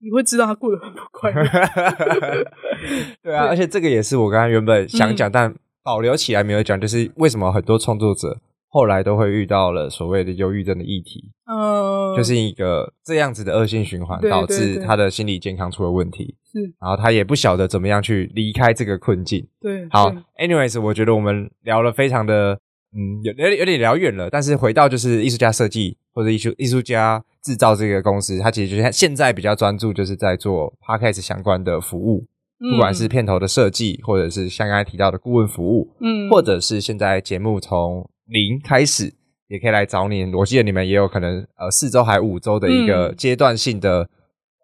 [0.05, 1.43] 你会知道他过得很不快乐，
[3.23, 22.59] 对啊，而且这个也是我刚刚原本想讲，嗯、但保留起来没有讲，就是为什么很多创作者后来都会遇到了所谓的忧郁症的议题，嗯，就是一个这样子的恶性循环，导致他的心理健康出了问题，是，然后他也不晓得怎么样去离开这个困境，对，好，anyways，我觉得我们聊了非常的，
[22.95, 27.23] 嗯，有有有点聊远了，但是回到就是艺术家设计或者艺术艺术家。
[27.43, 32.25] 制造这个公司，它其实就是现在比较专注，就是在做 Podcast 相关的服务，
[32.61, 39.13] 嗯、不管是片头的设计，或者是像刚才提到的顾问服务，嗯，或者是现在节目从零开始，
[39.49, 40.33] 也可以来找你。
[40.33, 44.09] 我记得你们也有可能呃四周还五周的一个阶段性的、嗯、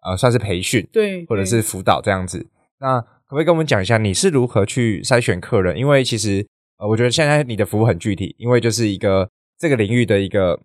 [0.02, 2.48] 呃算是培训，对，或者是辅导这样子。
[2.80, 5.76] 那可不可以跟我们讲一下你是如何去筛选客人？
[5.76, 6.46] 因为其实
[6.78, 10.58] 呃我觉得现在你的服务很具体，因为就是一个这个领域的一个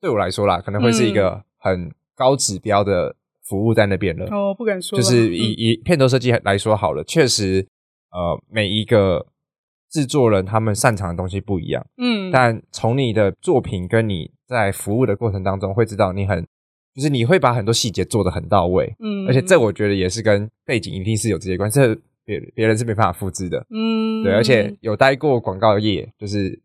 [0.00, 1.42] 对我来说啦，可能会是一个、嗯。
[1.60, 4.96] 很高指标的服务在那边了哦，不敢说。
[4.96, 7.66] 就是以、嗯、以片头设计来说好了，确实，
[8.12, 9.26] 呃，每一个
[9.90, 16.46] 制作人他们擅长的东西不一样，嗯，但从你的作品跟你在服务的过程当中，会知道你很，
[16.98, 26.60] 就是你会把很多细节做得很到位，嗯，而且这我觉得也是跟背景一定是有直接关系，这别别人是没办法复制的，嗯，对，而且有待过广告业，就是。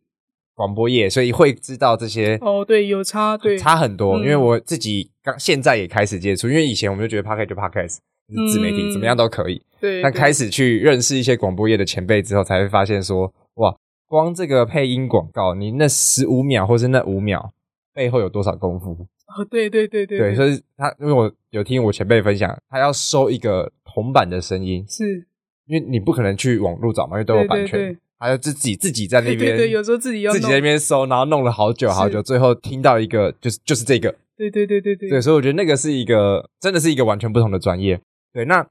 [0.55, 4.19] 广播业，所以会知道这些哦，对，有差，对，差很多。
[4.19, 7.97] 嗯、因为我自己刚现在也开始接触，因为以前我们就觉得 Podcast 就 Podcast，
[8.29, 9.59] 就是自媒体，嗯、怎么样都可以。
[9.81, 13.75] 对，但开始去认识一些广播业的前辈之后，才会发现说，哇，
[14.07, 17.51] 光这个配音广告，你那十五秒或是那五秒
[17.91, 19.07] 背后有多少功夫？
[19.37, 25.25] 哦，对对对对，对，所以他因为我有听我前辈分享，他要收一个铜板的声音，是
[25.65, 27.79] 因为你不可能去网络找嘛，因为都有版权。
[27.79, 37.99] 对对对还有自己自己在那边，对对，有时候自己要自己在那边搜，然后弄了好久好久，最后听到一个就是就是这个，对对对对对，对，所以我觉得那个是一个真的是一个完全不同的专业。
[38.31, 38.65] 对，那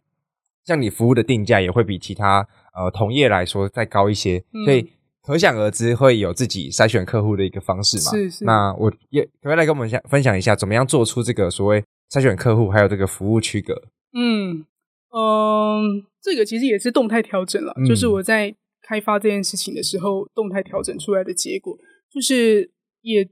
[0.65, 4.91] 像你服务的定价也会比其他呃同业来说再高一些，所以
[5.23, 8.11] 可想而知会有自己筛选客户的一个方式嘛。
[8.11, 8.45] 是是。
[8.45, 13.75] 那我也可不可以来跟我们想分享一下，怎么样做出这个所谓筛选客户还有这个服务区隔？
[14.15, 14.67] 嗯
[15.15, 21.77] 嗯，这个其实也是动态调整了，嗯、就是我在开发这件事情的时候，动态调整出来的结果，
[22.11, 22.71] 就是
[23.03, 23.29] 也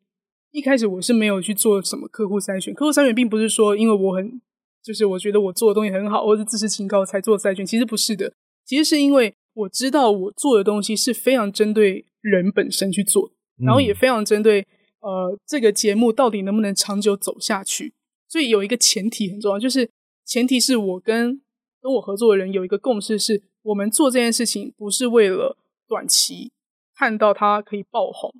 [0.52, 4.40] 一开始我是没有去做什么客户筛选，客户筛选并不是说因为我很
[4.82, 8.32] 就是我觉得我做的东西很好，或是自视清高才做筛选，其实不是的，
[8.64, 14.66] 其实是因为我知道我做的东西是非常针对人本身去做，然后也非常针对
[15.00, 17.94] 呃这个节目到底能不能长久走下去，
[18.28, 19.90] 所以有一个前提很重要，就是
[20.24, 21.40] 前提是我跟
[21.82, 25.56] 跟我合作的人有一个共识，是我们做这件事情不是为了
[25.88, 26.52] 短期
[26.96, 28.32] 看到它可以爆红，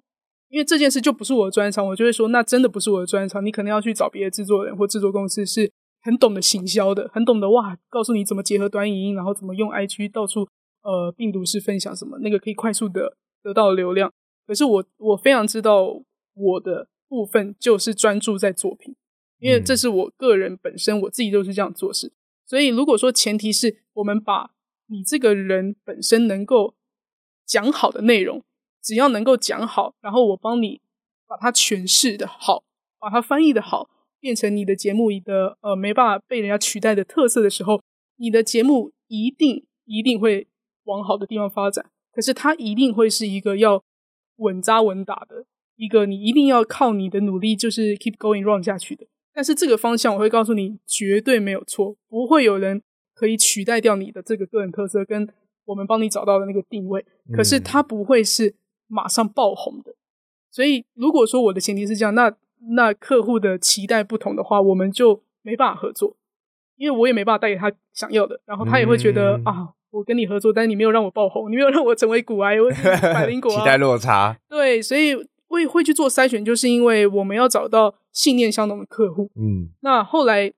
[0.48, 5.72] 因为这件事就不是我的专长，我就会说那真的不是我的专长，你可能要去找别的制作人或制作公司是。
[6.02, 10.48] 很懂得行销的，很懂得哇，告诉你怎么结合短影音，然后怎么用 IG 到处
[10.82, 14.12] 呃病毒式分享什么，那个可以快速的得到流量。
[14.46, 16.02] 可是我我非常知道
[16.34, 18.94] 我的部分就是专注在作品，
[19.38, 22.12] 因为这是我个人本身我自己都是这样做事。
[22.46, 24.50] 所以如果说前提是我们把
[24.86, 26.74] 你这个人本身能够
[27.46, 28.42] 讲好的内容，
[28.82, 30.80] 只要能够讲好，然后我帮你
[31.26, 32.64] 把它诠释的好，
[32.98, 33.88] 把它翻译的好。
[34.22, 37.80] 变成你的节目，里的呃没办法被人家取代的特色的时候，
[38.16, 40.46] 你的节目一定一定会
[40.84, 41.86] 往好的地方发展。
[42.12, 43.82] 可是它一定会是一个要
[44.36, 49.06] 稳扎稳打的一个，你一定要靠你的努力，就是 keep going run 下去的。
[49.32, 52.82] 但是这个方向，我会告诉你，绝对没有错，不会有人
[53.14, 55.28] 可以取代掉你的这个个人特色跟
[55.66, 57.04] 我们帮你找到的那个定位。
[57.32, 58.54] 可是它不会是
[58.88, 59.94] 马上爆红的。
[60.50, 62.36] 所以如果说我的前提是这样，那。
[62.76, 66.18] 那客户的期待不同的话，我们就没办法合作，
[66.76, 72.70] 因为我也没办法带给他想要的，然后他也会觉得、嗯、啊，我跟你合作，但是你没有让我爆红，你没有让我成为股癌，我
[73.14, 74.38] 百灵果、啊， 期待落差。
[74.48, 75.14] 对，所以
[75.48, 79.30] 会会去做筛选，就是因为我们要找到信念相同的客户。
[79.34, 80.52] 嗯，那后来，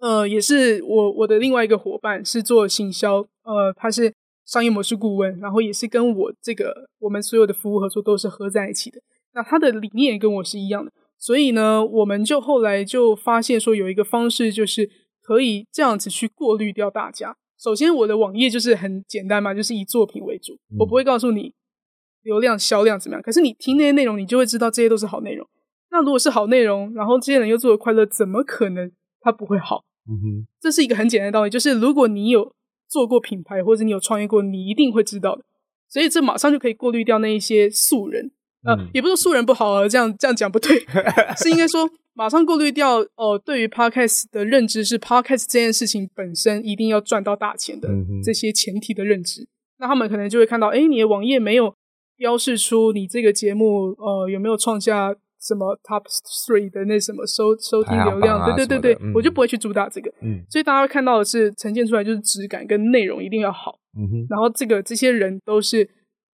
[0.00, 4.12] 呃，也是我我的另外一个伙伴是做行销，呃，他是
[4.44, 9.00] 商业模式顾问，然后也是跟我这个我们所有的服务合作都是合在一起的。
[9.34, 10.90] 那他的理念跟我是一样的。
[11.18, 14.90] 所以呢，我们就后来就发现说，有一个方式就是
[15.22, 17.36] 可以这样子去过滤掉大家。
[17.58, 21.54] 首先，我的网页就是很简单嘛，就是以作品为主，嗯、我不会告诉你
[22.22, 23.22] 流量销量怎么样。
[23.22, 25.46] 可是你听那些内容，你就会知道这些都是好内容。
[25.90, 28.90] 那如果是好内容，然后这些人又做的快乐，怎么可能
[29.20, 29.84] 它不会好？
[30.08, 32.54] 嗯哼，这是一个很简单的道理，就是如果你有
[32.88, 35.44] 做过品牌，或者你有创业过，你一定会知道的。
[35.88, 38.32] 所以这马上就可以过滤掉那一些素人。
[38.66, 40.78] 呃，嗯、也不是素人不好啊，这样这样讲不对，
[41.38, 43.38] 是应该说马上过滤掉哦、呃。
[43.38, 47.88] 对于 podcast 的认知是 podcast 这件事情本身一定要赚到大钱的
[48.24, 49.46] 这些前提的认知，
[49.78, 51.74] 那他们可能就会看到，哎，你的网页没有
[52.16, 56.02] 标示出你这个节目呃有没有创下什么 top
[56.48, 60.10] three 的那什么收收听流量，啊、对对对对，嗯、我就不会去主打这个。
[60.22, 63.78] 嗯，所以大家会看到的是呈现出来就是质感跟内容一定要好。
[63.98, 65.88] 嗯哼，然后这个这些人都是。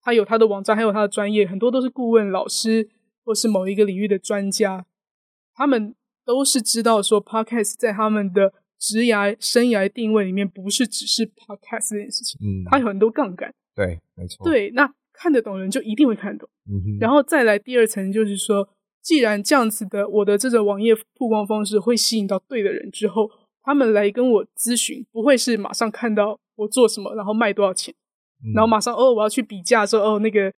[0.07, 2.89] 他有他的网站，还有他的专业，很多都是顾问老师
[3.25, 4.87] 或是某一个领域的专家，
[5.53, 18.69] 他们都是知道说，Podcast 在他们的职涯生涯定位里面，不是只是 Podcast 这件事情，嗯，他有很多杠杆，对，没错，对，那看得懂人就一定会看懂，嗯哼，然后再来第二层就是说，
[19.03, 23.29] 既然这样子的，我的这种网页曝光方式会吸引到对的人之后，
[23.65, 27.93] 他们来跟我咨询，不会是马上看到我做什么，然后卖多少钱。
[28.55, 30.53] 然后马上哦，我要去比价说哦，那个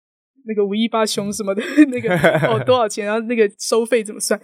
[0.46, 2.14] 那个五一八熊什么的 那个
[2.48, 3.06] 哦多少钱？
[3.06, 4.40] 然后那个收费怎么算？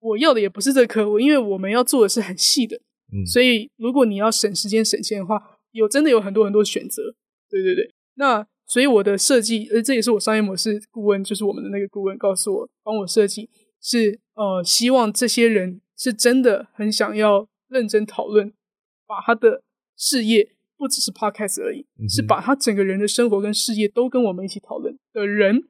[0.00, 2.76] 我要的也不是这个客户，因为我们要做的是很细的。
[3.12, 7.14] 嗯，所以如果你要省时间省钱的话，有真的有很多很多选择。
[7.50, 13.50] 对对对，那所以我的设计，呃，这也是我商业模式顾问，就是我们的那个顾问告诉我，帮我设计
[13.82, 18.52] 是呃，希望这些人是真的很想要认真讨论，
[19.06, 19.62] 把他的
[19.96, 20.52] 事业。
[20.80, 25.62] 不只是 podcast 而已，嗯、是把他整个人的生活跟事业都跟我们一起讨论的人，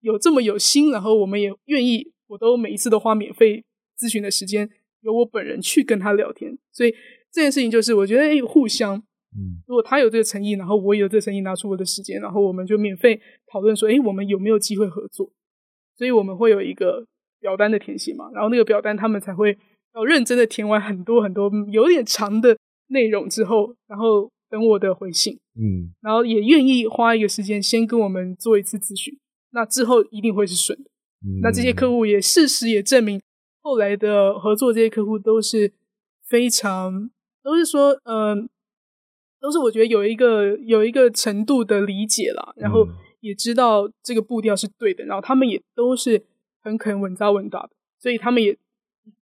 [0.00, 3.64] 有这么有心，然后我们也愿意，我都每一次都花免费
[3.96, 4.68] 咨询的时间，
[5.02, 6.58] 由我本人去跟他聊天。
[6.72, 6.90] 所以
[7.30, 15.30] 这件事情就是，我觉得哎互相，嗯，如果他有这个诚意，然后我也有这个诚意，拿出我的时间，然后我们就免费讨论说，哎，我们有没有机会合作？
[15.96, 17.06] 所以我们会有一个
[17.38, 19.56] 表单的填写嘛，然后那个表单他们才会
[19.94, 24.28] 要认真的填完很多很多有点长的内容之后，然后。
[24.48, 29.18] 等我的回信，嗯，然后也愿意花一个时间先跟我们做一次咨询，
[29.50, 30.90] 那之后一定会是顺的。
[31.26, 33.20] 嗯，那这些客户也事实也证明，
[33.62, 35.72] 后来的合作这些客户都是
[36.24, 37.10] 非常，
[37.42, 38.48] 都是说，嗯、呃，
[39.40, 42.86] 都是我觉得有一个有一个程度的理解啦，然后
[43.20, 46.24] 也知道这个步调是对的，然后他们也都是
[46.60, 48.56] 很肯稳扎稳打的，所以他们也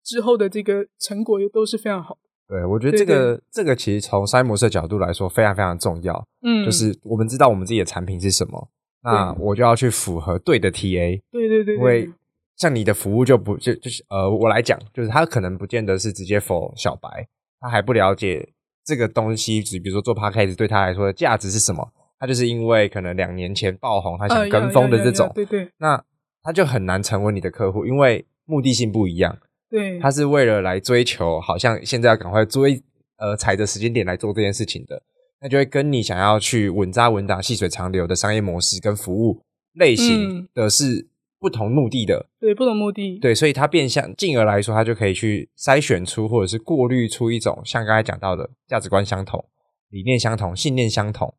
[0.03, 2.22] 之后的这个成果也都是非常好的。
[2.47, 6.23] 对，我觉得这个这个其实从商业模式的角度来说非常非常重要。
[6.41, 8.69] 嗯，就是我们知道我们自己的产品是什么，
[9.03, 11.21] 那我就要去符合对的 TA。
[11.31, 12.09] 对对对，对，因为
[12.57, 17.27] 像你的服务就不就就是呃，我来讲，就是他可能不见得是直接 for 小白，
[17.59, 18.47] 他还不了解
[18.85, 26.03] 这个东西，只比如说做 Podcast 对他来说的价值是什么，他就是因为可能两年前爆红，他想跟风的这种，对对，那
[26.43, 29.37] 他就很难成为你的客户，因为目的性不一样。
[29.73, 32.79] 对，他是为了来追求，好像现在要赶快追，
[33.17, 35.01] 呃，踩着时间点来做这件事情的，
[35.41, 39.41] 那就会跟你想要去稳扎稳打、细水长流的商业模式跟服务
[39.73, 41.07] 类型的是
[41.39, 42.17] 不同目的的。
[42.17, 43.17] 嗯、对，不同目的。
[43.17, 49.43] 对，所以它变相进而来说，它就可以去筛选出或者是过滤出一种像刚才讲到的价值观相同、
[49.89, 51.33] 理念相同、信念相同，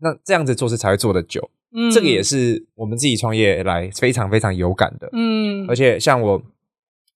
[0.00, 1.48] 那这样子做事才会做得久。
[1.72, 5.08] 嗯，这个也是我们自己创业来非常非常有感的。
[5.12, 6.42] 嗯，而且像我。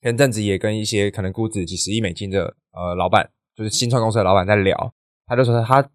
[0.03, 4.95] 前阵子也跟一些可能估值几十亿美金的呃老板，就是新创公司的老板在聊，
[5.27, 5.91] 他就说他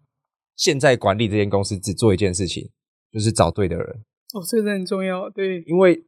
[0.56, 2.70] 现在管理这间公司只做一件事情，
[3.12, 3.86] 就是找对的人。
[4.34, 5.62] 哦，这个很重要，对。
[5.66, 6.04] 因为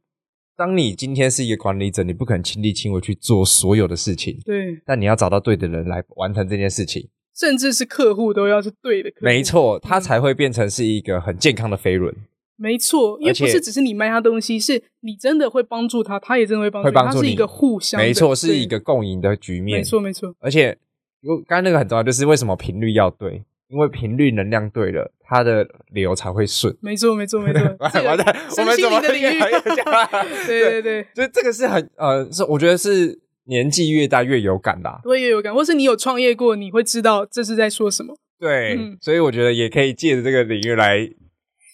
[0.55, 4.81] 当你今天是一个管理者，你不可能亲力亲为去做所有的事情，对。
[4.85, 9.25] 但你要找到对的人来完成这件事情，甚至是客户都要是对的客户。
[9.25, 12.15] 没错，他才会变成是一个很健康的飞轮。
[12.61, 19.79] 没错，因为不是只是你卖他东西，是你真的会帮助他，他也真的会帮助你，会帮助你，它是一个互相，没错，是一个共赢的局面。
[19.79, 20.35] 没错，没错。
[20.39, 20.77] 而且，
[21.23, 23.45] 刚刚那个很重要，就是为什么频率要对？
[23.69, 26.75] 因为频率能量对了，它的流才会顺。
[26.81, 27.61] 没错，没错，没错。
[28.03, 29.39] 完蛋，我们怎么领域？
[30.45, 38.17] 对对对，所以这个是很呃，是我觉得是年纪越大越有感吧，对，越有感，或是你有创业过，你会知道这是在说什么。
[38.37, 41.09] 对，嗯、所以我觉得也可以借着这个领域来。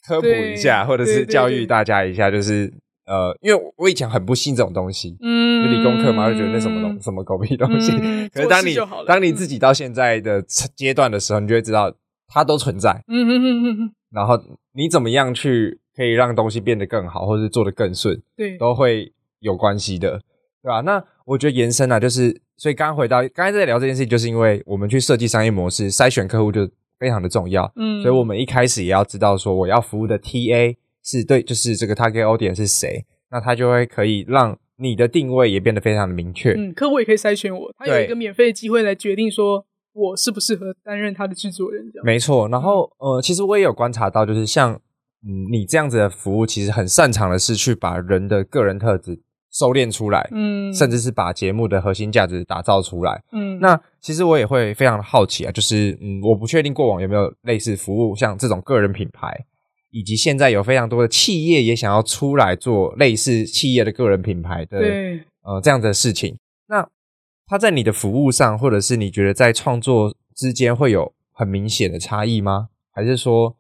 [0.08, 2.72] 科普一下，或者是教育大家一下，就是
[3.06, 7.92] 呃，因为我以前很不信这种东西，嗯，理工科嘛，就觉得那什么东什么狗屁东西。
[8.02, 8.76] 嗯、可是当你
[9.08, 10.42] 当你自己到现在的
[10.76, 11.94] 阶段的时候，你就会知道
[12.28, 13.92] 它都存在，嗯哼哼哼哼。
[14.12, 14.42] 然后
[14.74, 20.22] 你怎么样去可以让东西变得更好，或者是做得更顺，对，都会有关系的，
[20.64, 20.82] 对吧？
[20.82, 26.70] 那我觉得延伸啊，就是所以刚刚回到刚才在聊这件事情，就是因为我们去设计商业模式，筛选客户就。
[27.06, 42.04] 非常的重要，嗯，所以我们一开始也要知道说，我要服务的 TA 是对，就是这个 target audience 是谁，那他就会可以让你的定位也变得非常的明确，嗯，客户也可以筛选我，他有一个免费的机会来决定说我适不适合担任他的制作人，这样。
[42.04, 49.22] 没错，然后呃，其实我也有观察到，就是像嗯你这样子的服务，其实很擅长的是去把人的个人特质。
[49.58, 59.46] 收敛出来，嗯，甚至是把节目的核心价值打造出来，嗯，那其实我也会非常的好奇啊，就是嗯，我不确定过往有没有类似服务像这种个人品牌，
[59.92, 66.38] 以及现在有非常多的企业也想要出来做类似企业的个人品牌的，对，呃，这样的事情。
[66.68, 66.86] 那
[67.48, 72.68] 它在你的服务上，或者是你觉得在创作之间会有很明显的差异吗？
[72.92, 73.56] 还是说？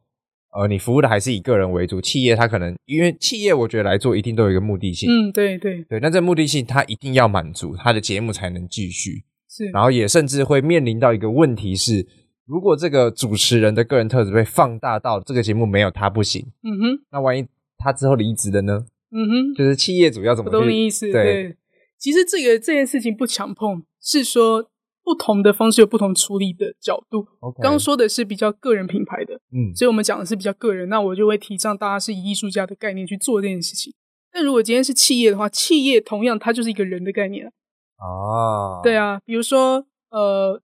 [0.57, 5.09] 呃，你服务的还是以个人为主，企业它可能因为企业，我觉得来做一定都有一个目的性。
[5.11, 5.99] 嗯，对对对。
[5.99, 9.25] 那这目的性它一定要满足，它的节目才能继续。
[9.49, 12.07] 是，然后也甚至会面临到一个问题是，
[12.45, 16.45] 如果这个主持人的个人特质被放大到这个节目没有他不行。
[16.63, 17.03] 嗯哼。
[17.11, 17.45] 那万一
[17.77, 18.85] 他之后离职了呢？
[19.11, 19.53] 嗯哼。
[19.55, 20.49] 就是企业主要怎么？
[20.49, 21.11] 我懂你意思。
[21.11, 21.23] 对。
[21.23, 21.55] 对，
[21.99, 24.69] 其实这个这件事情不强碰，是说。
[25.05, 27.23] 不同的方式有不同处理的角度。
[27.61, 30.89] 刚刚说的是比较个人品牌的，嗯，所以我们讲的是比较个人。
[30.89, 33.93] 那我就会提倡大家是以艺术家的概念去做这件事情。
[34.31, 38.81] 但如果今天是企业的话，企业同样它就是一个人的概念啊。
[38.81, 40.59] 对啊，比如说呃，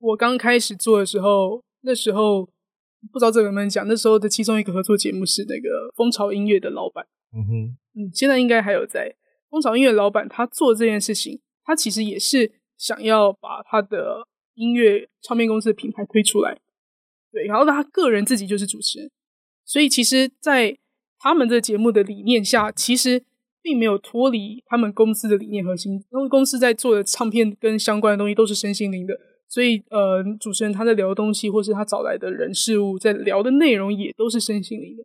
[0.00, 2.44] 我刚开始做的时候，那时候
[3.12, 7.52] 不知道这个能不能讲，那时候的其中一个合作节目是那个蜂巢音乐的老板，嗯哼，
[7.94, 9.14] 嗯，现在应该还有在
[9.48, 12.63] 蜂巢音乐老板，他做这件事情，他其实也是。
[12.84, 16.60] 想要把他的音乐唱片公司的品牌推出来，
[17.32, 19.10] 对，然后他个人自己就是主持人，
[19.64, 20.76] 所以其实，在
[21.18, 23.24] 他们的节目的理念下，其实
[23.62, 25.94] 并没有脱离他们公司的理念核心。
[25.94, 29.18] 因为公司在做的唱片跟相关的东西都是身心灵的，
[29.48, 35.02] 所以呃，主持人他在聊的东西，或是他找来的人事物在聊的内容也都是身心灵的。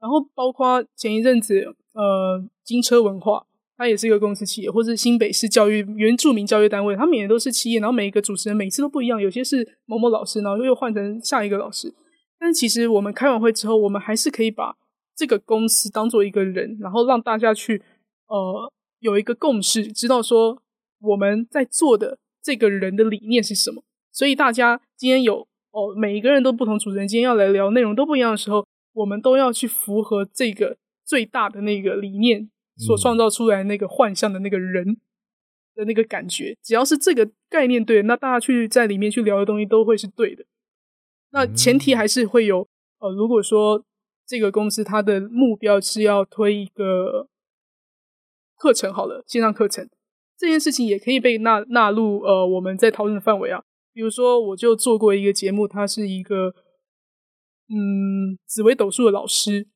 [0.00, 3.44] 然后包括前一阵子呃，金车文化。
[3.78, 7.78] 他也是一个公司企业，或是新北市教育原住民教育单位，他们也都是企业。
[7.78, 11.94] 然后每一个主持人每次都不一样，有些是某某老师，然后又换成下一个老师。
[12.40, 14.74] 但是其实我们开完会之后，我们还是可以把
[15.16, 17.80] 这个公司当做一个人，然后让大家去
[18.26, 20.60] 呃有一个共识，知道说
[21.00, 23.84] 我们在做的这个人的理念是什么。
[24.10, 34.96] 所以大家今天有哦，每一个人都不同主持人，今天要来聊内容都不一样的时候，我们都要去符合这个最大的那个理念所创造出来那个幻象的那个人
[35.74, 40.44] 的那个感觉，只要是这个概念对，那大家去在里面去聊的东西都会是对的。
[41.30, 42.66] 那前提还是会有，
[43.00, 43.84] 呃，如果说
[44.26, 47.28] 这个公司它的目标是要推一个
[48.56, 49.88] 课程，好了，线上课程
[50.38, 53.62] 这件事情也可以被纳纳入呃我们在讨论的范围啊。
[53.92, 56.54] 比如说，我就做过一个节目，他是一个
[57.68, 59.66] 嗯紫微斗数的老师，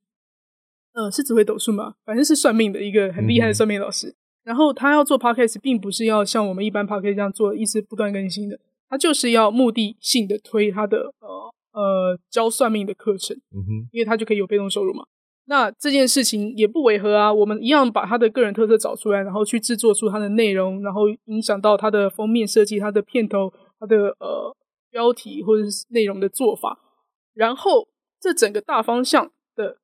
[0.94, 1.94] 呃，是只会斗数吗？
[2.04, 4.08] 反正是算命的一个很厉害的算命老师。
[4.08, 8.58] 嗯、然后他要做 podcast，并不是要像我们一般 podcast 这样做，一直不断更新的。
[8.88, 15.04] 他就是要目的性的推他的呃呃教算命的课程，嗯哼，因为他就可以有被动收入嘛。
[15.46, 23.52] 那这件事情也不违和啊，我们一样把他的个人特色找出来，然后去制作出他的内容，然后影响到他的封面设计、他的片头。
[23.80, 24.56] 他的呃
[24.92, 26.78] 标题或者是内容的做法，
[27.34, 27.88] 然后
[28.20, 29.78] 这整个大方向的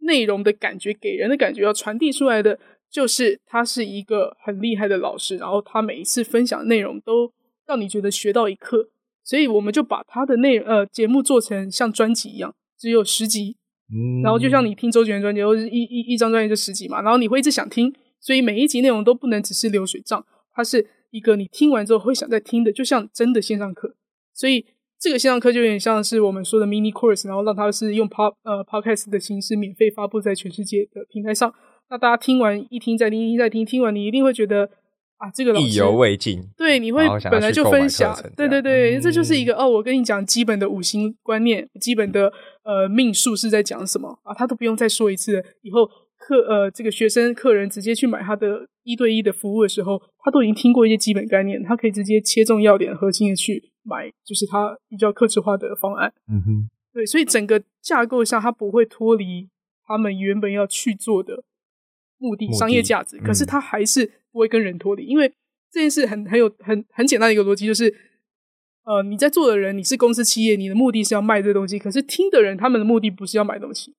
[0.00, 2.58] 内容的感觉，给人的感觉要传递出来的，
[2.90, 7.32] 就是他是一个很厉害的老师，然后他每一次分享内容都
[7.66, 8.90] 让你觉得学到一课，
[9.22, 13.56] 所以我们就把他的内呃节目做成像专辑一样，只有十集，
[13.92, 20.90] 嗯，然后就像你听周杰伦专辑，或者一一一张专辑就十集嘛，然后你会一直想听，所以每一集内容都不能只是流水账，它是。
[21.12, 23.96] 一个你听完之后会想再听的，就像真的线上课，
[24.32, 24.64] 所以
[25.00, 31.52] 这个线上课就有点像是我们说的 mini course，然后让它是用 pod 呃 podcast 的形式免费发布在全世界的平台上。
[31.88, 34.68] 那大家听完一听再听一听再听，听完你一定会觉得
[35.16, 36.42] 啊，这个老师意犹未尽。
[36.56, 42.30] 对，你会本来就分享，对对对，嗯、这就是一个哦，我跟你讲基本的五行观念，基本的
[42.62, 45.88] 呃命数是在讲什么啊，他都不用再说一次了，以后。
[46.22, 56.12] 客呃，这个学生客人直接去买他的一对一的服务的时候，他都已经听过一些基本概念，他可以直接切中要点，核心的去买，就是他比较客制化的方案。
[56.28, 59.48] 嗯哼，对，所以整个架构上，他不会脱离
[59.84, 61.44] 他们原本要去做的
[62.18, 63.18] 目的，目的商业价值。
[63.18, 65.32] 可是他还是不会跟人脱离，嗯、因为
[65.70, 67.94] 这件事很很有很很简单的一个逻辑，就是
[68.84, 73.94] 呃，你在做的人，你是公司企业，你的目的是要卖这东西，可是听的人，他们的目的不是要买东西。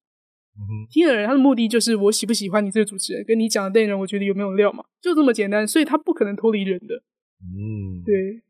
[0.92, 7.02] 听的人，他的目的就是我喜不喜欢你这个主持人，跟你讲的内容，我觉得有没有料嘛，就这么简单，所以他不可能脱离人的。
[7.42, 8.42] 嗯，对，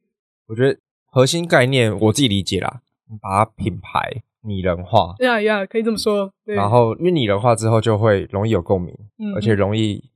[0.47, 0.77] 我觉得
[1.11, 2.81] 核心概念我自己理解啦，
[3.21, 6.31] 把品牌拟人化，呀呀，可以这么说。
[6.43, 10.09] 对，然后因为拟人化之后就会容易有共鸣，嗯，而且容易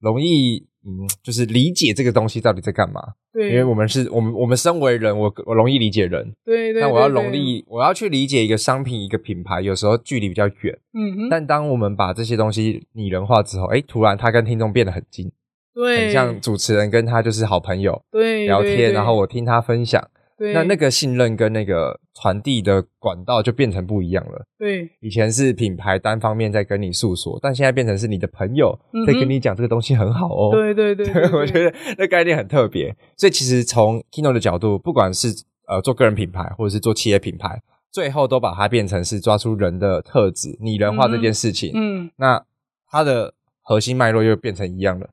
[0.00, 0.66] 容易。
[0.82, 3.02] 嗯，就是理解这个东西到底在干嘛。
[3.34, 6.32] 对，因为我们是我们我们身为人，我我容易理解人。
[6.42, 6.80] 对对。
[6.80, 10.78] 那我要容易，我要去理解一个商品、一个品牌，有时候距离比较远。
[10.94, 11.28] 嗯哼。
[11.28, 15.30] 但当我们把这些东西拟人化之后，哎，突然他跟听众变得很近。
[15.74, 16.04] 对。
[16.04, 18.02] 很像主持人跟他就是好朋友。
[18.10, 18.46] 对。
[18.46, 20.02] 聊天，然后我听他分享。
[20.40, 24.42] 对那那个信任跟那个传递的管道就变成不一样了。
[24.58, 28.74] 对，以前是品牌单方面在跟你诉说，但现在变成是你的朋友
[29.06, 30.50] 在跟你讲这个东西很好哦。
[30.50, 32.96] 对对对，对， 我觉得那概念很特别。
[33.18, 35.28] 所以其实从 Kino 的角度，不管是
[35.66, 37.60] 呃做个人品牌或者是做企业品牌，
[37.92, 41.72] 最后都把它变成是抓出人的特质，拟人化这件事情。
[41.74, 42.42] 嗯，嗯那
[42.90, 45.10] 它的核心脉络又变成一样了。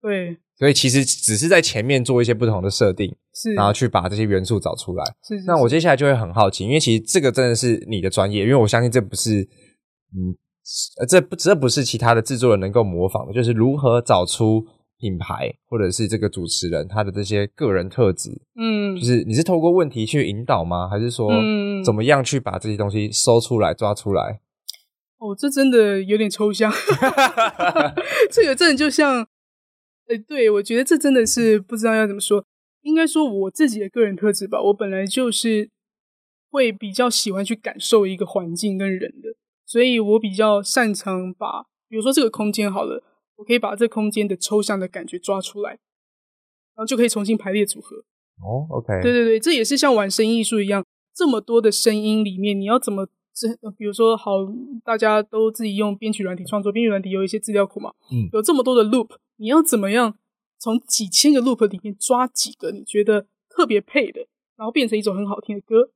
[0.00, 0.38] 对。
[0.60, 5.02] 所以其实只是在前面做一些不同的设定，是，然后去把这些元素找出来。
[5.26, 5.46] 是，是，是。
[5.46, 10.36] 那我接下来就会很好奇，因为其实这个真的是你的专业，因为我相信这不是，嗯，
[11.08, 14.62] 这不这不是其他的制作人能够模仿的，就是如何找出
[14.98, 18.28] 品牌或者是这个主持人他的这些个人特质。
[18.60, 20.90] 嗯，就是你是透过问题去引导吗？
[20.90, 21.32] 还是说
[21.82, 24.40] 怎么样去把这些东西搜出来、抓出来？
[25.20, 26.70] 哦，这真的有点抽象。
[28.30, 29.26] 这个真的就像。
[30.10, 32.44] 哎，对，我觉得这真的是不知道要怎么说。
[32.82, 35.70] 应该说我自己的个人特质吧，我本来就是
[36.50, 39.28] 会比较喜欢去感受一个环境跟人的，
[39.64, 43.04] 所以我比较擅长把，比如说这个空间好了，
[43.36, 45.78] 我可以把这空间的抽象的感觉抓出来，然
[46.78, 47.98] 后就可以重新排列组合。
[48.42, 50.84] 哦，OK，对对对，这也是像玩声音艺术一样，
[51.14, 53.06] 这么多的声音里面，你要怎么？
[53.34, 54.32] 这比如说，好，
[54.84, 59.10] 大家都自己用编曲软体创作，编曲软体有一些资料库嘛，嗯，有这么多的 loop。
[59.36, 60.18] 你要怎么样
[60.58, 64.20] 从几千个 loop 里面抓几个你觉得特别配的，
[64.56, 65.90] 然后变成一首很好听的歌？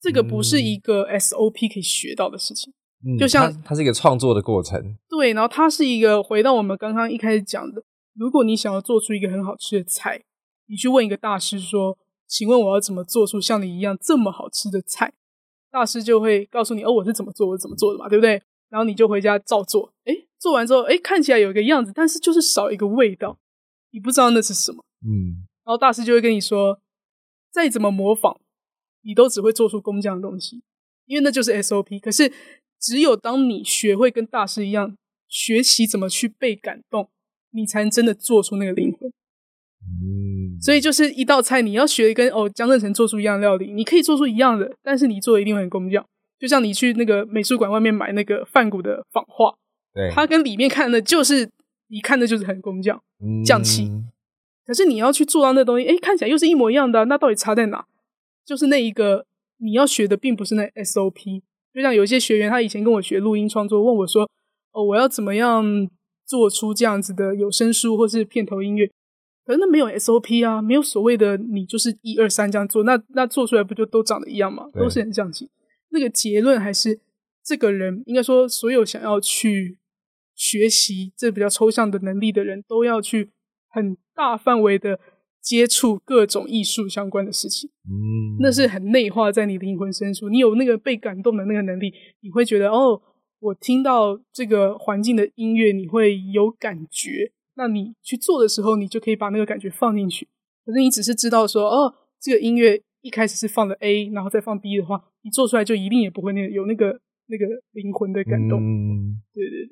[0.00, 2.72] 这个不是一个 SOP 可以学到的事情。
[3.04, 4.96] 嗯，就像它，它是一个创作的过程。
[5.08, 7.82] 对，然后它是一个回到我们刚刚一开始讲的，
[8.14, 10.22] 如果你想要做出一个很好吃的菜，
[10.68, 11.98] 你去问一个大师说
[12.28, 15.12] ：“请问我要怎么做出像你一样这么好吃的菜？”
[15.70, 23.38] 大师就会告诉你：“哦，我是怎么做，我是怎么做的嘛，对不对？”然后你就回家照做，哎做完之后，哎看起来有一个样子，但是就是少一个味道，
[23.90, 24.84] 你不知道那是什么。
[25.02, 26.80] 嗯，然后大师就会跟你说，
[27.50, 28.40] 再怎么模仿，
[29.02, 30.62] 你都只会做出工匠的东西，
[31.06, 31.98] 因为那就是 SOP。
[32.00, 32.32] 可是
[32.78, 34.96] 只有当你学会跟大师一样，
[35.28, 37.10] 学习怎么去被感动，
[37.50, 38.89] 你才能真的做出那个灵魂。
[39.82, 46.04] 嗯，所以就是一道菜，你要学跟哦江振成做出一样的料理，你可以做出一样的，但是你做的一定会很工匠。
[46.38, 49.54] 就像你去那个美术馆外面买那个梵谷的仿画，
[49.92, 51.50] 对，它跟里面看的就是
[51.88, 53.00] 你看的就是很工匠，
[53.44, 53.84] 匠气。
[53.84, 54.08] 嗯、
[54.66, 57.84] 可是你要去做到那东西，哎，看起来又是一模一样的，那到底差在哪？
[58.46, 59.26] 就是那一个
[59.58, 61.42] 你要学的，并不是那 SOP。
[61.72, 64.28] 就像有些学员，他以前跟我学录音创作，问我说
[64.72, 65.64] ：“哦，我要怎么样
[66.26, 68.90] 做出这样子的有声书或是片头音乐？”
[69.44, 74.68] 可是那没有 SOP 啊，没有所谓的你就是一二三这样做，那那做出来不就都长得一样吗？
[74.74, 75.50] 都是很像气。
[75.90, 77.00] 那个结论还是
[77.44, 79.78] 这个人，应该说所有想要去
[80.34, 83.30] 学习这比较抽象的能力的人，都要去
[83.68, 85.00] 很大范围的。
[85.42, 90.28] 接触各种艺术相关的事情，嗯，那是很内化在你灵魂深处。
[90.28, 93.00] 你有那个被感动的那个能力，你会觉得哦，
[93.38, 97.32] 我听到这个环境的音乐，你会有感觉。
[97.60, 100.26] 那你去做的时候，你就可以把那个感觉放进去。
[100.64, 108.58] 可是你只是知道说，哦，这个音乐一开始是放了 A，然后再放 B 的话，你做出来就一定也不会那个有那个那个灵魂的感动。
[108.58, 109.70] 嗯，对对对。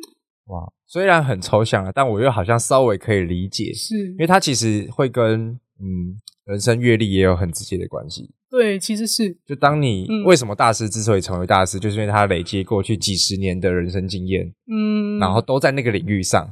[0.49, 8.31] 哇，虽然很抽象啊，但我又好像稍微可以理解，是因为它其实会跟嗯人生阅历也有很直接的关系。
[8.51, 9.37] 对，其实是。
[9.47, 16.51] 就当你为什么大师之所以成为大师，嗯、就是因为他累积过去几十年的人生经验，嗯，然后都在那个领域上，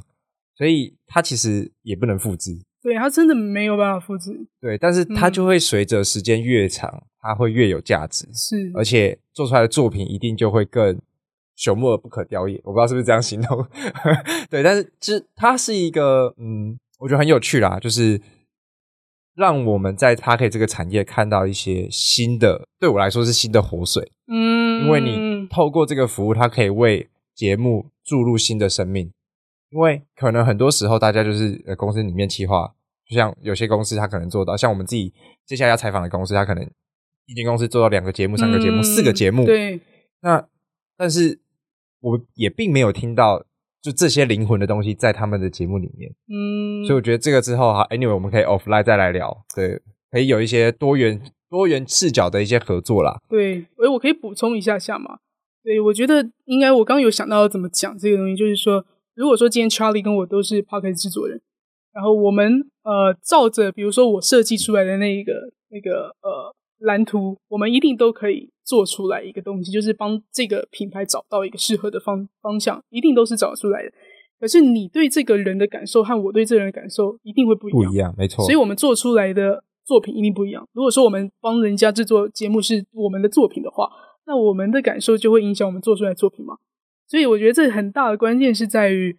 [0.57, 2.59] 所以它其实也不能复制。
[2.81, 4.31] 对，它真的没有办法复制。
[4.59, 8.27] 对，但是它就会随着时间越长，它会越有价值。
[8.33, 10.99] 是，而且做出来的作品一定就会更。
[11.59, 13.67] 朽木而不可雕也，我不知道是不是这样形容，
[14.47, 18.21] 对，但是其实它是一个，嗯，我觉得很有趣啦，就是
[19.33, 29.11] 让我们在 Podcast 这个产业看到一些新的，对我来说是新的活水，嗯，因为你透过这个服务，它可以为节目注入新的生命，
[29.69, 32.73] 因为可能很多时候大家就是呃公司里面企划，
[33.09, 35.13] 就像有些公司他可能做到，像我们自己
[35.45, 36.63] 接下来要采访的公司，他可能
[37.25, 39.79] 一间公司做到两个节目、三个节目、嗯、四个节目，对，
[40.21, 40.47] 那
[40.97, 41.39] 但是。
[41.99, 43.43] 我也并没有听到
[43.81, 53.19] 就这些灵魂的东西在他们的节目里面，嗯，所以我觉得这个之后哈，anyway 我们可以 offline 再来聊，对，可以有一些多元多元视角的一些合作啦。
[53.27, 55.17] 对，诶，我可以补充一下下吗？
[55.63, 58.85] 对，我觉得应该我刚刚有想到怎么讲这个东西，就是说，
[59.17, 61.41] 如果说今天 Charlie 跟我都是 Pocket 制作人，
[61.91, 65.33] 然后我们呃照着比如说我设计出来的那一个
[65.69, 66.55] 那个呃。
[66.81, 73.91] 蓝图，我们一定都可以做出来一个东西，就是帮这个品牌找到一个适合的方方向，一定都是找出来的。
[74.39, 78.45] 可是你对这个人的感受和我对这个人的感受一定会不一样，不一样，没错。
[78.45, 80.63] 所以我们做出来的作品一定不一样。
[80.71, 83.89] 如果说我们帮人家制作节目是我们的作品的话，
[84.27, 86.57] 那我们的感受就会影响我们做出来的作品嘛。
[87.07, 89.17] 所以我觉得这很大的关键是在于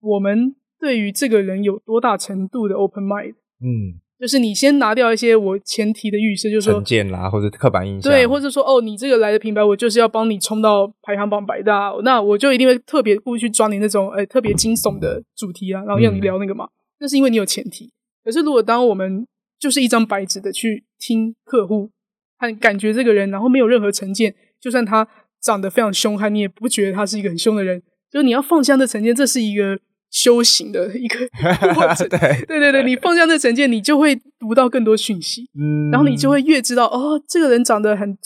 [0.00, 3.34] 我们对于这个人有多大程度的 open mind。
[3.60, 4.00] 嗯。
[4.16, 16.68] 就是你先拿掉一些我前提的预设，就是说成见啦，或者刻板印象，对，或者说哦，你这个来的品牌，我就是要帮你冲到排行榜百大，那我就一定会特别故意去抓你那种诶、欸、特别惊悚的主题啊，然后让你聊那个嘛。
[17.00, 17.90] 那、嗯、是因为你有前提。
[18.24, 19.26] 可是如果当我们
[19.58, 21.90] 就是一张白纸的去听客户
[22.38, 25.06] 和感觉这个人，然后没有任何成见，就算他
[25.44, 27.82] 长得非常凶悍，你也不觉得他是一个很凶的人。
[28.10, 29.78] 就是你要放下那成见，这是一个。
[30.10, 31.18] 修行的一个
[31.74, 38.16] 过程，对对对对，你放下那成见，你就会读到更多讯息，嗯，然后你就会越知道哦，这个人长得很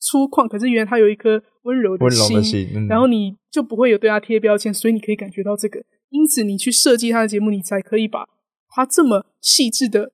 [0.00, 8.26] 粗犷，可是原来他有一颗温柔的心，的心，嗯，然后你就不会有对他贴标签，所以你可以感觉到这个，因此你去设计他的节目，你才可以把
[8.70, 10.12] 他这么细致的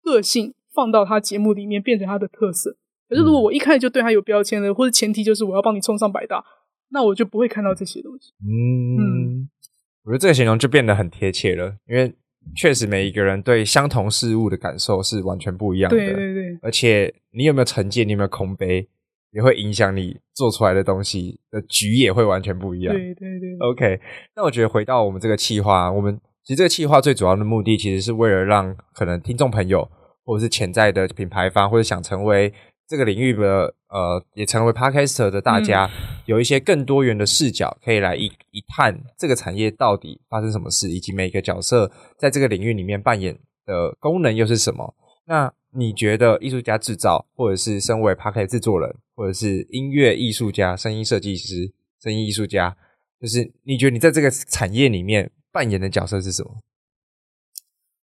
[0.00, 2.76] 个性放到他节目里面，变成他的特色。
[3.08, 6.44] 可是如果我一开始就对他有标签了，或者前提就是我要帮你冲上百大，
[6.90, 8.96] 那我就不会看到这些东西，嗯。
[8.96, 9.48] 嗯
[10.04, 12.14] 我觉得这个形容就变得很贴切了，因为
[12.54, 15.96] 确实每一个人对相同事物的感受是完全不一样的。
[15.96, 16.56] 对对对。
[16.62, 18.88] 而且你有没有成见，你有没有空杯，
[19.32, 22.94] 也会影响你做出来的东西的局也会完全不一样。
[22.94, 23.56] 对对对。
[23.68, 24.00] OK，
[24.36, 29.90] 那我觉得回到我们这个企划，我们其实这个企划最主要的目的，其实是为了让可能听众朋友
[30.24, 32.54] 或者是潜在的品牌方，或者想成为。
[32.88, 44.94] 这个领域的呃，也成为 Podcaster 的大家，嗯、有一些更多元的视角，可以来一一探这个产业到底发生什么事，以及每个角色在这个领域里面扮演的功能又是什么？
[45.26, 52.76] 那你觉得艺术家制造，或者是身为 Podcast 制作人，或者是音乐艺术家、声音设计师、声音艺术家，
[53.20, 56.62] 就是你觉得你在这个产业里面扮演的角色是什么？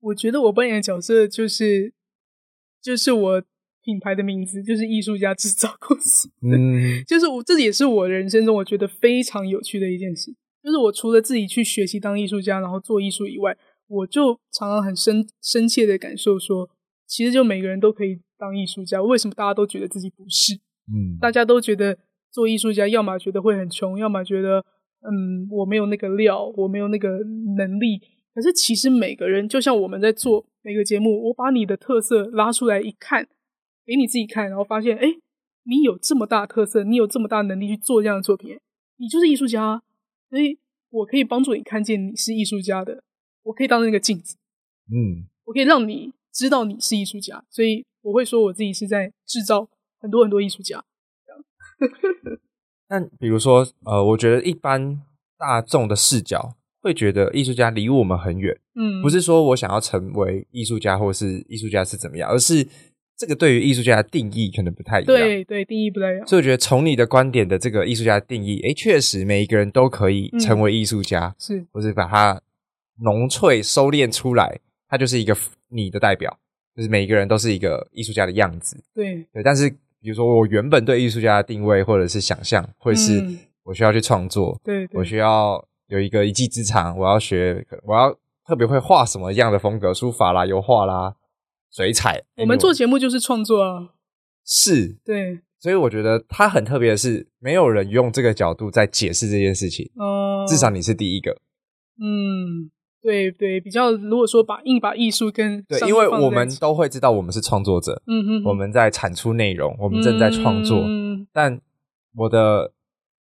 [0.00, 1.92] 我觉得我扮演的角色就是，
[2.80, 3.42] 就是我。
[3.84, 6.28] 品牌的名字，就是艺术家制造公司。
[6.42, 13.56] 嗯， 就是我这也是我人生中我觉得非常有趣的一件事，就是我除了自己去学习当艺术家，然后做艺术以外，
[13.88, 16.70] 我就常常很深深切的感受说，
[17.06, 19.02] 其实就每个人都可以当艺术家。
[19.02, 20.54] 为什么大家都觉得自己不是？
[20.92, 21.98] 嗯，大家都觉得
[22.30, 24.64] 做艺术家，要么觉得会很穷，要么觉得
[25.00, 27.18] 嗯我没有那个料，我没有那个
[27.56, 28.00] 能力。
[28.34, 33.28] 可是其实每个人，就像我们在做每个节目，我把你的特色拉出来一看。
[33.84, 35.06] 给你自己看，然后发现，哎，
[35.64, 38.58] 你有这么大特色，你有这么大能力去做这样的作品，
[38.96, 39.82] 你就是艺术家，
[40.30, 40.58] 所以
[40.90, 43.02] 我可以帮助你看见你是艺术家的，
[43.42, 44.36] 我可以当那个镜子，
[44.86, 49.68] 嗯，我可以让你知道你是艺术家，所以我会说我自己是在制造
[49.98, 50.84] 很多很多艺术家。
[51.26, 51.92] 这样。
[52.86, 55.00] 但比如说，呃，我觉得一般
[55.36, 62.68] 大众的视角会觉得艺术家离我们很远，嗯，不是说我想要成为艺术家，或是艺术家是怎么样，而是。
[63.16, 66.26] 这个对于艺术家的定义可能不太一样，对对，定义不太一样。
[66.26, 72.40] 所以我觉得从你的观点的这个艺术家的定义，诶，确实每一个人都可以成为艺术家，嗯、是，或者把它
[73.02, 74.58] 浓萃收敛出来，
[74.88, 75.36] 它就是一个
[75.68, 76.36] 你的代表，
[76.74, 78.82] 就是每一个人都是一个艺术家的样子。
[78.94, 83.24] 对对，但是比如说我原本对艺术家的定位或者是想象，会是
[83.62, 88.12] 我需要去创作，嗯、对，对，我需要有一个一技之长，我要学，我要
[88.46, 91.14] 特别会画什么样的风格，书法啦，油画啦。
[91.74, 93.88] 水彩，我们做节目就是创作啊，
[94.44, 101.32] 是，对，所以我觉得它很特别的是，没有人用这个角度在解释这件事情，哦、呃，至少你是第一个，
[101.98, 102.70] 嗯，
[103.00, 105.62] 对对，比较如果说把硬把艺术跟。
[105.62, 111.58] 对，因为我们都会知道我们是创作者，嗯哼，我们在产出内容，我们正在创作，嗯，但
[112.14, 112.72] 我的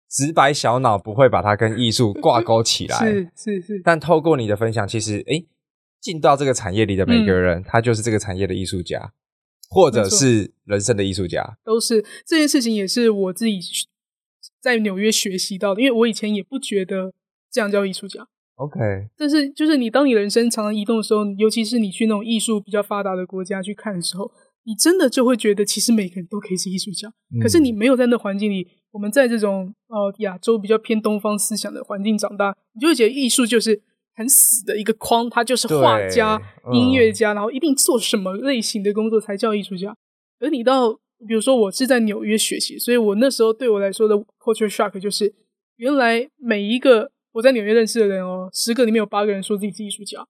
[0.09, 5.45] 直白小脑不会把它跟艺术挂钩起来， 是是是，但透过你的分享，其实诶
[6.01, 9.12] 进到这个产业里的每个人，嗯、他就是这个产业的艺术家，
[9.68, 13.61] 或者是人生的艺术家，都是这件事情也是我自己
[14.61, 17.12] 在纽约学习到的，因为我以前也不觉得
[17.51, 18.28] 这样叫艺术家。
[18.55, 18.78] OK，
[19.16, 24.30] 但是就是你当你人生常常移动的时候，尤其是你去那种艺术比较发达的国家去看的时候，
[24.64, 27.09] 你真的就会觉得其实每个人都可以是艺术家。
[27.34, 33.82] 嗯、可是你没有在那环境里，我们在这种呃亚洲比较偏东方思想的环境长大，你就会觉得艺术就是。
[34.18, 36.34] 很死的一个框，他就是画家、
[36.66, 39.96] 嗯、音乐家，然后一定做什么类型的工作才叫艺术家。
[40.40, 40.92] 而你到，
[41.28, 45.32] 比如说我是在纽约学习，所以我那时候对我来说的 culture shock 就是，
[45.76, 50.26] 原来每一个我在纽约认识的人哦，十个里面有八个人说自己是艺术家，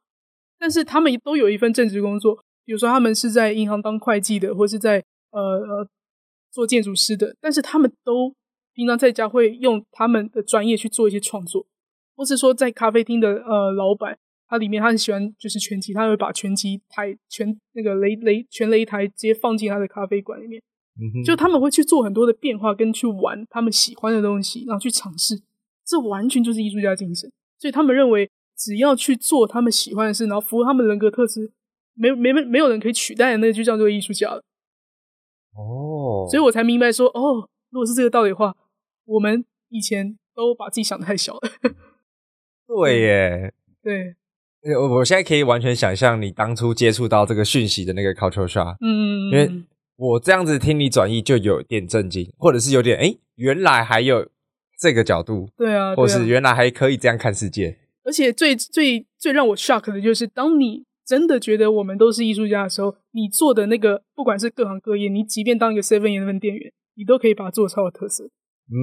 [0.58, 5.88] 但是他们都有一份正职工作，比如说他们是在银行当会计的，或是在呃呃
[6.52, 8.34] 做建筑师的，但是他们都
[8.74, 11.66] 平常在家会用他们的专业去做一些创作。
[12.18, 20.60] 或是说，在咖啡厅的呃老板，他里面他很喜欢就是拳击，他会把拳击台拳那个擂擂拳擂台直接放进他的咖啡馆里面。
[21.00, 25.40] 嗯哼，就他们会去做很多的变化，跟去玩他们喜欢的东西，然后去尝试，
[25.86, 27.30] 这完全就是艺术家精神。
[27.56, 31.52] 所以他们认为，只要去做他们喜欢的事，然后符合他们人格特质，
[31.94, 34.42] 没没没没有人可以取代的，那个就叫做艺术家了。
[35.54, 38.56] 哦，所以我才明白说，哦，如果是这个道理的话，
[39.04, 41.40] 我们以前都把自己想的太小了。
[42.68, 43.52] 对耶，
[43.82, 44.14] 对，
[44.76, 49.50] 我我现在可以完全想象你当初接触到这个讯息的那个 culture shock，嗯，因为
[49.96, 54.28] 我这样子听你转译就有点震惊，或者是有点哎，原来还有
[54.78, 57.78] 这个角度，对啊，或是原来还可以这样看世界。
[58.04, 68.28] 而且最最最让我 shock 的就是，当你真的觉得我们都是艺术家的时候，你做的那个不管是各行各业，你即便当一个 Seven Eleven 店员，你都可以把它做超有特色，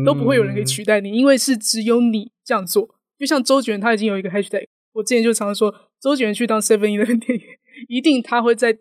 [0.06, 2.95] 都不会有人可以取代你，因为是只有你这样做。
[3.18, 4.66] 就像周杰伦，他已经有一个 hashtag。
[4.94, 7.48] 我之前就常常说，周杰伦去当 Seven Eleven 店员，
[7.90, 8.78] 一定他会在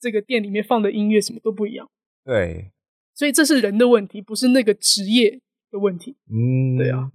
[0.00, 1.88] 这个店里面放的音乐什么都不一样。
[2.24, 2.72] 对，
[3.14, 6.16] 所以这是人的问题，不是那个职业的问题。
[6.28, 7.10] 嗯，对啊。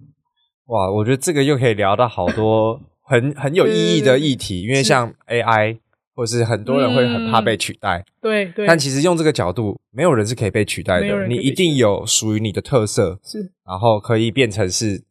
[0.66, 5.78] 哇，我觉得这个又可以聊到好多 很很有意义的议题，因为像 AI，
[6.14, 7.98] 或是很多人会很怕被取代。
[7.98, 8.66] 嗯、对对。
[8.66, 15.02] 但其实用这个角度，没有人是可以被取代的，你一定有属于你的特色，是，然后可以变成是。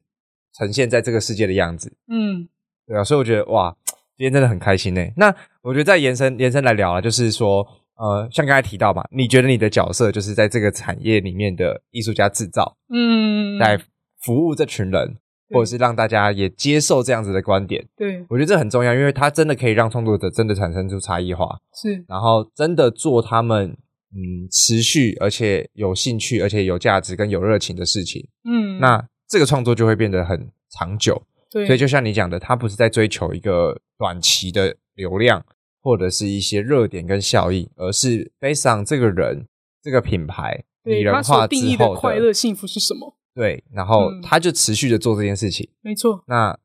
[0.58, 2.48] 呈现在这个世界的样子，嗯，
[2.88, 3.76] 对啊，所以我觉得哇，
[4.18, 5.06] 今天真的很开心呢。
[5.16, 13.78] 那我觉得再延伸延伸来聊啊，就是说，呃，像刚才提到嘛，你觉得你的角色就是在这个产业里面的艺术家制造，嗯，来
[14.22, 15.18] 服务这群人，
[15.52, 17.86] 或者是让大家也接受这样子的观点。
[17.96, 23.70] 对，我觉得这很重要，因为它真的可以让创作者真的产生出差异化，是，然后真的做他们
[24.16, 29.08] 嗯持续而且有兴趣而且有价值跟有热情的事情，嗯，那。
[29.28, 31.22] 这个创作就会变得很长久，
[31.52, 35.46] 对，所以就像你讲的，他不是在追求一个短期的流量
[35.82, 39.46] 或者是一些热点跟效益，而是 based on 这个人
[39.82, 43.16] 这个品牌拟人化定义的快乐幸福是什么？
[43.36, 45.70] 对，然后他就持续的做这件事情。
[45.82, 46.24] 没错。
[46.28, 46.58] 那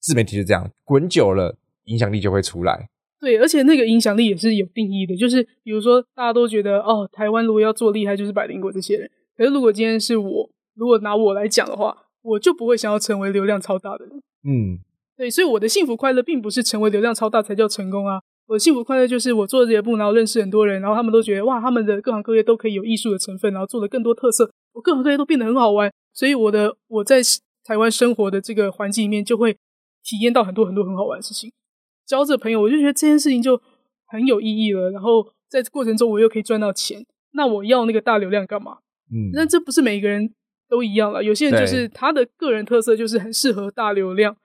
[0.00, 2.88] 自媒体就这样滚久了，影响力就会出来。
[3.20, 9.10] 对，而且那个影响力也是有定义的，就是比如说大家都觉得哦，台湾如果要做厉害，就是百灵果这些人。
[9.36, 14.16] 可是如果今天是我，如果拿我来讲的话，我就不会想要成为流量超大的人。
[14.46, 14.78] 嗯，
[15.16, 18.20] 对，所以我的幸福快乐并不是成为流量超大才叫成功啊。
[18.46, 25.90] 我的幸福快乐就是我做了这些步，然后认识很多人，然后他们都觉得哇，他们的各行各业都可以有艺术的成分，然后做的更多特色，我各行各业都变得很好玩。
[26.12, 27.22] 所以我的我在
[27.64, 29.54] 台湾生活的这个环境里面，就会
[30.02, 31.50] 体验到很多很多很好玩的事情。
[32.06, 33.58] 交这朋友，我就觉得这件事情就
[34.06, 34.90] 很有意义了。
[34.90, 37.02] 然后在过程中，我又可以赚到钱。
[37.32, 38.78] 那我要那个大流量干嘛？
[39.10, 40.30] 嗯，那这不是每一个人
[40.68, 41.22] 都一样了。
[41.22, 44.36] 有些人就是他的个人特色就是很适合大流量，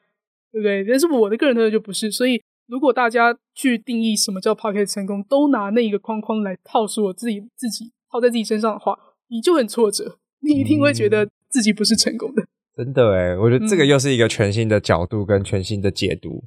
[0.52, 0.84] 对不对？
[0.86, 2.12] 但是我的个人特色就不是。
[2.12, 8.98] 所以如果大家去定义什么叫 p o c k e t 成功，都拿那一个框框来套出我自己自己套在自己身上的话，
[9.30, 12.42] 你就很挫折，你一定会觉得自己不是成功的。
[12.44, 12.48] 嗯、
[12.78, 16.44] 真的诶，我觉得这个又是一个全新的角度跟全新的解读。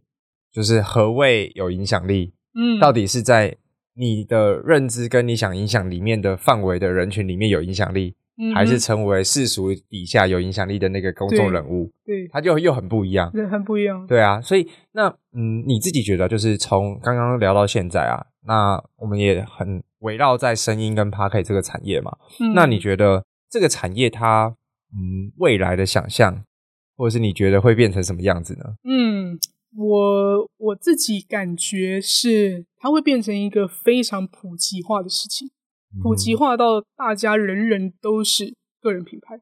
[0.52, 2.34] 就是何谓有影响力？
[2.54, 3.56] 嗯，到底是在
[3.94, 11.90] 你的认知跟你想影响里面的范围的人群里面有影响力，嗯，还是成为世俗底下有影响力的那个公众人物？
[12.04, 14.06] 对，他就又很不一样，对，很不一样。
[14.06, 22.16] 对啊，所以那嗯，你自己觉得，就是从刚刚聊到现在啊，那我们也很围绕在声音跟 Podcast 这个产业嘛。
[22.40, 24.54] 嗯，那你觉得这个产业它
[24.92, 26.44] 嗯未来的想象，
[26.96, 28.74] 或者是你觉得会变成什么样子呢？
[28.84, 29.38] 嗯。
[29.74, 35.48] 我我自己感觉是，它会变成一个非常普及化的事情，
[36.00, 39.36] 普及化到大家人人都是个人品牌。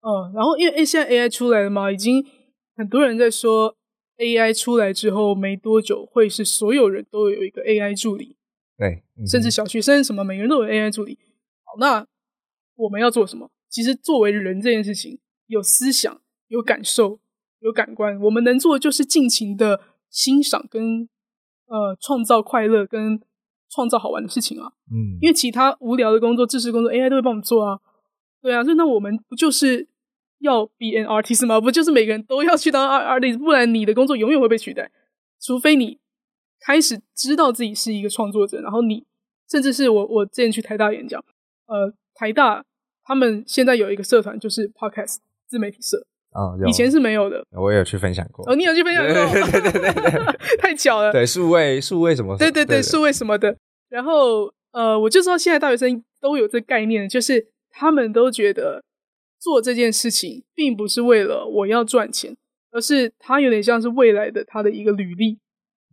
[0.00, 2.26] 嗯，然后因为诶现在 AI 出来了嘛，已经
[2.74, 3.76] 很多人在说
[4.16, 8.36] AI 出来之后没多久会是所有人都有一个 AI 助理，
[8.76, 11.18] 对，甚至小学生什么每个人都有 AI 助理。
[11.62, 12.06] 好，那
[12.74, 13.50] 我们要做什么？
[13.68, 17.20] 其实作为人这件事情，有思想，有感受。
[17.60, 19.80] 有感官，我们能做的就是尽情的
[20.10, 21.08] 欣赏跟
[21.66, 23.20] 呃创造快乐跟
[23.74, 24.70] 创造好玩的事情啊。
[24.92, 27.80] 嗯，因为其他无聊的工作、知识工作，AI 都会帮我们做啊。
[28.40, 29.88] 对啊，所以那我们不就是
[30.40, 31.60] 要 be an artist 吗？
[31.60, 34.90] 不就是每个人都要去当 artist，不然你的工作永远会被取代。
[35.40, 35.98] 除非你
[36.60, 39.04] 开始知道自己是一个创作者，然后你
[39.50, 41.24] 甚至是我我之前去台大演讲，
[41.66, 42.64] 呃，台大
[43.04, 45.16] 他们现在有一个社团，就是 Podcast
[45.48, 46.06] 自媒体社。
[46.32, 48.44] 啊、哦，以前是没有的，我也有去分享过。
[48.50, 49.12] 哦，你有去分享过？
[49.12, 51.12] 对对对对对， 太巧了。
[51.12, 52.36] 对，数位数位什么？
[52.36, 53.56] 对对对，数位什么的。
[53.88, 58.82] 然后呃，我就知道现在大学生都有这个概念，就是他们都觉得
[59.38, 62.34] 做这件事情并不是为了我要赚钱，
[62.70, 65.38] 而是他有点像是未来的他的一个履历。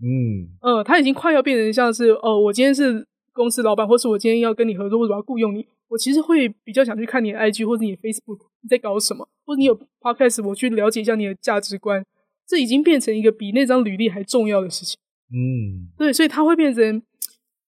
[0.02, 3.06] 嗯，呃，他已经快要变成像是哦，我今天是
[3.40, 5.66] 公司老板，或是我今天要跟你合作，或者我要雇佣你。
[5.88, 12.06] 我其实会比较想去看你的 IG 或者你的 Facebook，你在搞什么，或者你有 Podcast，我去了解一下你的价值观。
[12.46, 15.00] 这已经变成一个比那张履历还重要的事情。
[15.32, 17.02] 嗯，对，所以它会变成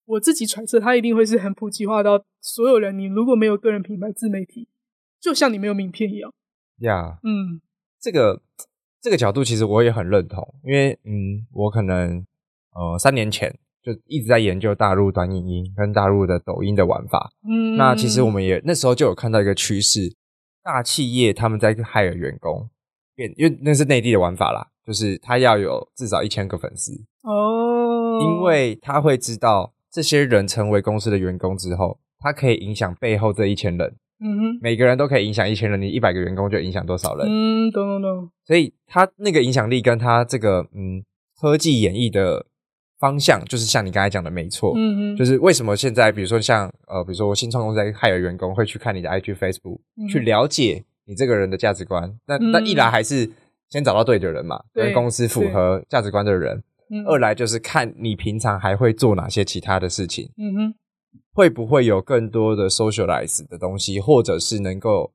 [0.06, 3.00] 我自己揣测，它一定会是很普及化到所有人。
[3.00, 4.68] 你如果没有个人品牌自媒体，
[5.22, 6.34] 就像你没有名片一样。
[6.80, 7.62] 呀，嗯，
[8.02, 8.42] 这个
[9.00, 12.26] 这个角度其实我也很认同，因为嗯，我可能
[12.76, 13.58] 呃三年前。
[13.84, 17.32] 就一直在研究大陆短影音跟大陆的抖音的玩法。
[17.44, 20.16] 嗯，那其实我们也那时候就有看到一个趋势，
[20.64, 22.70] 大企业他们在 hire 员工，
[23.16, 33.96] 变因为那是内地的玩法啦，就是他要有至少一千个粉丝哦，因为他会知道这些人成为公司的员工之后，他可以影响背后这一千人。
[34.24, 37.28] 嗯哼，每个人都可以影响一千人，你一百个员工就影响多少人？
[37.28, 38.30] 嗯，懂懂懂。
[38.46, 41.04] 所以他那个影响力跟他这个嗯
[41.42, 42.46] 科技演绎的。
[43.02, 52.16] 方向就是像你刚才讲的，没错，嗯嗯，就是为什么现在，比如说像呃，比如说我新创公司在 hire 员工会去看你的 IG、Facebook，嗯，去了解你这个人的价值观。
[52.28, 53.28] 那那一来还是
[53.72, 56.64] 先找到对的人嘛，跟公司符合价值观的人。
[57.08, 60.76] 二来就是看你平常还会做哪些其他的事情，嗯哼，
[61.34, 65.12] 会不会有更多的 socialize 的东西，或者是能够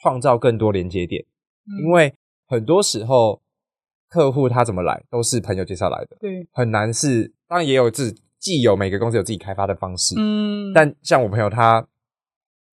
[0.00, 1.22] 创造更多连接点，
[1.66, 2.14] 嗯，因为
[2.46, 3.42] 很多时候。
[4.10, 11.86] 客户他怎么来都是朋友介绍来的，对，很难是，当然也有自既有每个公司有自己开发的方式，嗯，但像我朋友他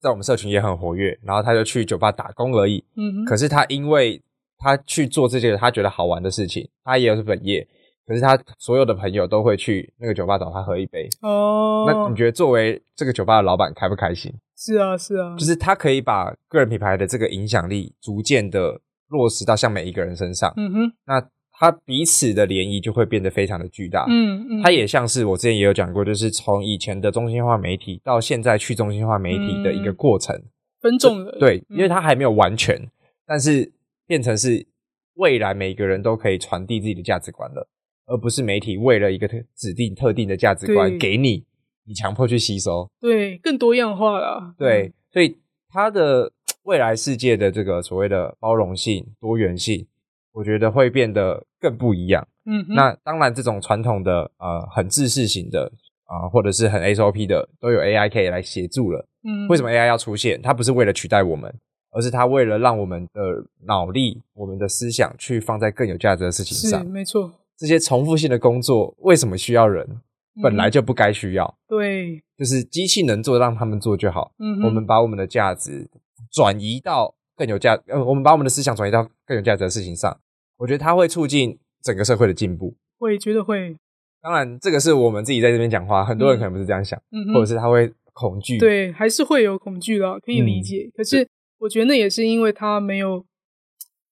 [0.02, 4.20] 在我们社群也很活跃，然后他就去酒吧打工而已，嗯，可是他因为
[4.58, 7.68] 他去做这些他觉得好玩的事情，他也有是本业，
[8.08, 14.34] 可是他所有的朋友都会去那个酒吧找他喝一杯，哦，那你觉得作为这个酒吧的老板开不开心？
[14.56, 18.82] 是啊，是啊，就是他可以把个人品牌的这个影响力逐渐的。
[19.10, 21.30] 落实到像每一个人身上，嗯哼，那
[21.60, 24.06] 它彼此的涟漪就会变得非常的巨大。
[24.08, 30.36] 嗯嗯，它也像是我之前也有讲过，就是从以前的中心化媒体到现在去中心化媒体的一个过程，
[30.82, 31.38] 分众的。
[31.40, 32.80] 对，因为它还没有完全，
[33.26, 33.72] 但是
[34.06, 34.68] 变成是
[35.16, 37.68] 未来每个人都可以传递自己的价值观了，
[38.06, 41.44] 而不是媒体为了一个特指定特定的价值观给你，
[41.88, 42.88] 你强迫去吸收。
[43.02, 44.54] 对，更多样化了。
[44.60, 45.40] 对，所以
[45.70, 46.32] 它的
[46.68, 49.88] 未来世界的这个所谓的包容性、多元性。
[50.34, 52.28] 我觉得会变得更不一样。
[52.46, 55.72] 嗯哼，那当然，这种传统的呃很制式型的
[56.06, 59.08] 啊、呃，或者是很 SOP 的，都有 AI 可以来协助了。
[59.24, 60.40] 嗯，为什么 AI 要出现？
[60.42, 61.52] 它不是为了取代我们，
[61.90, 63.22] 而是它为了让我们的
[63.66, 66.86] 脑力、我们的思想去放在更有价值的事情上。
[66.86, 67.32] 没错。
[67.58, 70.02] 这些重复性的工作为什么需要人？
[70.44, 71.46] 本来就不该需要。
[71.46, 74.32] 嗯、对，就是机器能做，让他们做就好。
[74.38, 75.90] 嗯，我们把我们的价值
[76.32, 80.20] 转移到更有价，呃，我们把我们的思想转移到更有价值的事情上。
[80.58, 83.78] 我觉得它会促进整个社会的进步，我也觉得会。
[84.20, 88.58] 当然，这个是我们自己在这边讲话，很多人可能不是这样想，嗯、或者是他会恐惧。
[88.58, 90.90] 对，还是会有恐惧的，可以理解。
[90.90, 93.24] 嗯、可是我觉得那也是因为他没有，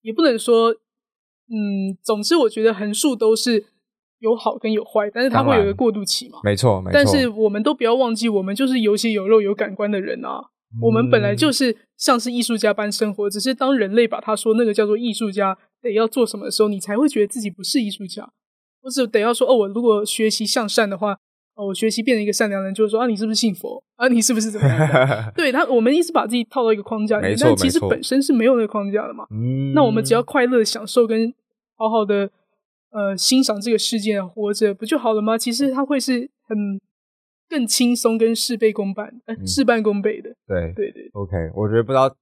[0.02, 3.66] 也不能说，嗯，总之我觉得横竖都是
[4.20, 6.40] 有好跟有坏，但是它会有一个过渡期嘛。
[6.44, 6.94] 没错，没错。
[6.94, 10.52] 但是我们都不要忘记，我们就是有血有肉有感官的人啊。
[10.82, 18.30] 我们本来就是像是艺术家般生活，只是当人类把他说那个叫做艺术家得要做什么的时候，你才会觉得自己不是艺术家，
[18.82, 21.14] 或是得要说哦，我如果学习向善的话，
[21.56, 24.08] 哦，我学习变成一个善良人，就是说啊，你是不是信佛啊？
[24.08, 25.32] 你是不是怎么样？
[25.36, 29.26] 对他，我们一直把自己套到一个框架里面，但其实本身是没有那个框架的嘛。
[29.74, 31.34] 那我们只要快乐享受跟
[31.78, 32.30] 好好的
[32.92, 35.38] 呃欣赏这个世界活着不就好了吗？
[35.38, 36.80] 其实它会是很。
[37.50, 40.30] 更轻松，跟事倍功半，呃，事半功倍的。
[40.48, 41.36] 对对对，OK。
[41.56, 42.14] 我觉得不知道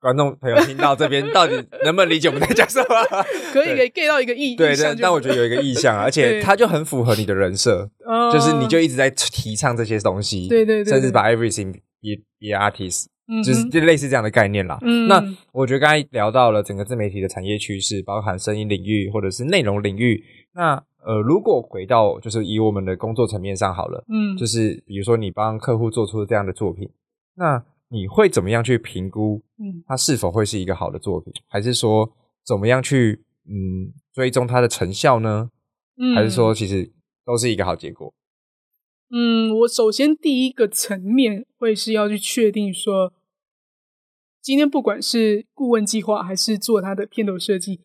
[0.00, 1.54] 观众朋友听到这边 到底
[1.84, 2.86] 能不能理解我们在讲什么？
[3.52, 7.88] 可以可以 get 到一个意对对，但我觉得有一个意向，而 且它就很符合你的人设，
[8.32, 13.06] 就是你就一直在提倡这些东西，对对对，甚至把 everything be be artist，
[13.42, 14.78] 就是就类似这样的概念啦。
[15.08, 15.22] 那
[15.52, 20.22] 我觉得刚才聊到了整个自媒体的产业趋势，包含声音领域或者是内容领域，
[20.54, 20.84] 那。
[21.06, 26.88] 呃，如果回到就是以我们的工作层面上好了，嗯，就是比如说你帮客户做出这样的作品，
[27.34, 32.10] 那你会怎么样去评估，嗯，它是否会是一个好的作品，还是说
[32.42, 35.50] 怎么样去嗯追踪它的成效呢？
[35.98, 36.90] 嗯，还是说其实
[37.26, 38.14] 都是一个好结果？
[39.10, 43.12] 嗯，我首先第一个层面会是要去确定说，
[44.40, 47.80] 今天不管是顾问计划还是做他的片头设计，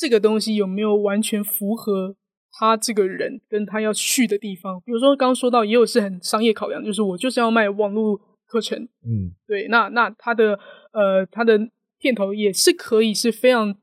[0.00, 2.16] 这个东西有没有完全符合。
[2.52, 8.76] 他这个人跟他要去的地方，比如说刚刚说到，也有是很商业考量，就是我就是要卖网络课程，
[9.06, 10.58] 嗯，对，那那他的
[10.92, 11.56] 呃他的
[12.00, 13.76] 片头也是可以是非常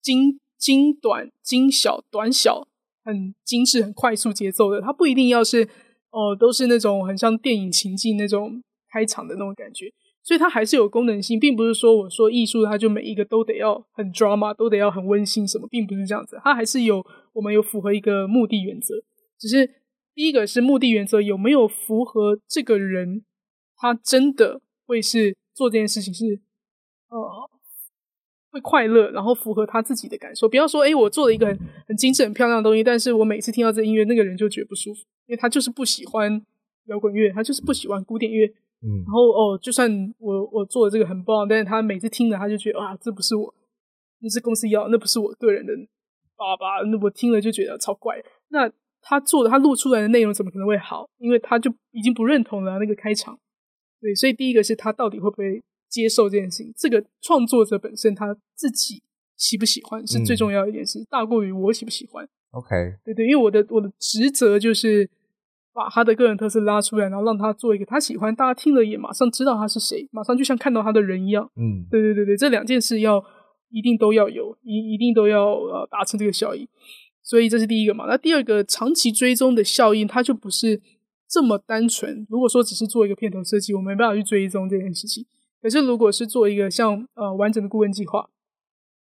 [0.00, 2.68] 精精短、精小、短小、
[3.04, 5.64] 很精致、很快速节奏的，他不一定要是
[6.12, 8.62] 哦、呃，都是那种很像电影情境那种
[8.92, 9.92] 开场的那种感觉。
[10.24, 16.38] 所以它还是有功能性，并不是说我说艺术它就每一个都得要很 drama，都得要很温馨什么，并不是这样子。
[16.44, 18.94] 它还是有我们有符合一个目的原则，
[19.38, 19.68] 只是
[20.14, 23.24] 第一个是目的原则有没有符合这个人，
[23.76, 26.40] 他真的会是做这件事情是
[27.08, 27.50] 呃
[28.52, 30.48] 会快乐，然后符合他自己的感受。
[30.48, 31.58] 不要说诶，我做了一个很
[31.88, 36.44] 很精致、很漂亮的东西，但是我每次听到这音乐，那个人就觉得不舒服，因为他就是不喜欢
[36.86, 38.52] 摇滚乐，他就是不喜欢古典乐。
[38.84, 43.54] 嗯，然后哦，就算我我做的这个很棒，但是他每次听了他就觉得啊，这不是我，
[44.20, 45.72] 那是公司要，那不是我个人的
[46.36, 48.20] 爸爸，那我听了就觉得超怪。
[48.48, 48.68] 那
[49.00, 51.08] 他做的他录出来的内容怎么可能会好？
[51.18, 53.38] 因为他就已经不认同了那个开场。
[54.00, 59.00] 对，所以第一个是他到底会不会接受这件事情，这个创作者本身他自己
[59.36, 62.28] 喜不喜欢是最重要的一件事，嗯、大过于我喜不喜欢。
[62.50, 65.08] OK，对对，因为我的我的职责就是。
[65.74, 71.50] 把他的个人特色拉出来，然后让他做一个他喜欢，大家听了也马上知道他是谁，马上就像看到他的人一样。
[71.56, 73.24] 嗯，对对对对，这两件事要
[73.70, 76.68] 一定都要有，一一定都要呃达成这个效应。
[77.22, 78.04] 所以这是第一个嘛。
[78.06, 80.82] 那第二个长期追踪的效应，它就不是
[81.28, 82.26] 这么单纯。
[82.28, 85.24] 如果说只是做一个片头设计，我没办法去追踪这件事情。
[85.62, 88.28] 可是如果是做一个像呃完整的顾问计划，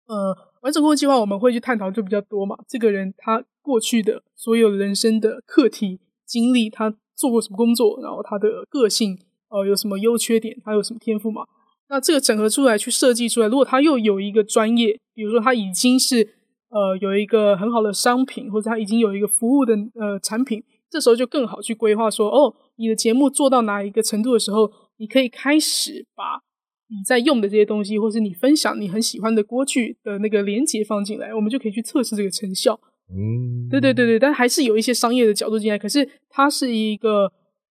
[0.05, 2.57] 呃完整顾问计划，我们会去探讨就比较多嘛。
[2.67, 6.01] 这个人他过去的所有人生的课题。
[6.30, 9.17] 经历他做过什么工作，然后他的个性，
[9.49, 11.41] 呃，有什么优缺点，他有什么天赋嘛？
[11.89, 16.21] 那这个整合出来去设计出来，如果他又有一个专业，比如说他已经是
[16.69, 26.41] 呃有一个很好的商品，或者他已经有一个服务的呃产品，这时候就更好去规划说，哦，你的节目做到哪一个程度的时候，你可以开始把
[26.89, 32.80] 你在用的这些东西，或是你分享你很喜欢的锅具的那个连接放进来，我们就可以去测试这个成效。
[33.12, 37.32] 嗯，对对对对，但还是有一些商业的角度进来，可是它是一个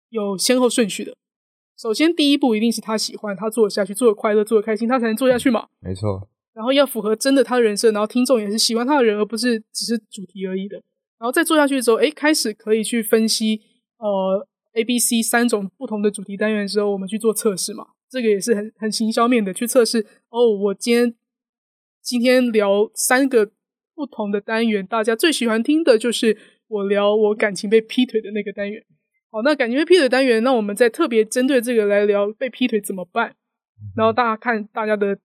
[0.09, 1.15] 有先后顺序的。
[1.77, 5.67] 首先第一步一定是他喜欢，他做得下去，做的快乐，做的开心，他才能做下去嘛。
[5.79, 6.27] 没错。
[6.53, 10.75] 然后要符合真的他的人设，然后听众也是喜欢他的人，而不是只是主题而已的。
[11.17, 13.61] 然后再做下去的时候，哎，开始可以去分析
[13.97, 17.87] 呃 A、B、C 三种不同的主题单元的时候，我们去做测试嘛。
[18.09, 20.51] 这个也是很很行销面的去测试哦。
[20.51, 21.15] 我今天
[22.01, 23.51] 今天聊三个
[24.01, 26.35] 不同的单元，大家最喜欢听的就是
[26.67, 28.83] 我聊我感情被劈腿的那个单元。
[29.29, 33.35] 好，那感情被劈腿单元，那我们再特别针对这个来聊被劈腿怎么办。
[33.95, 35.15] 然后大家看大家的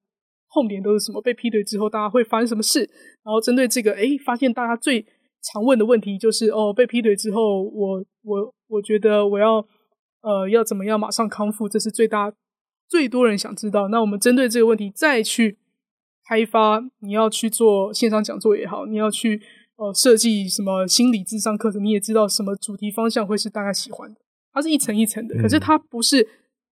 [0.52, 1.22] 痛点都是什么？
[1.22, 2.80] 被劈腿之后大家会发生什么事？
[3.24, 5.06] 然后针对这个，诶，发现大家最
[5.42, 9.66] 常问的问题就是哦，被劈腿之后，我我我觉得我要
[10.20, 11.66] 呃要怎么样马上康复？
[11.66, 12.34] 这是最大。
[12.86, 15.56] 最多人想知道，那我们针对这个问题再去
[16.26, 16.82] 开发。
[17.00, 19.40] 你要去做线上讲座也好，你要去
[19.76, 24.20] 呃设计什么心理智商课程，你也知道什么主题方向会是大家喜欢的。
[24.52, 26.26] 它是一层一层的，可是它不是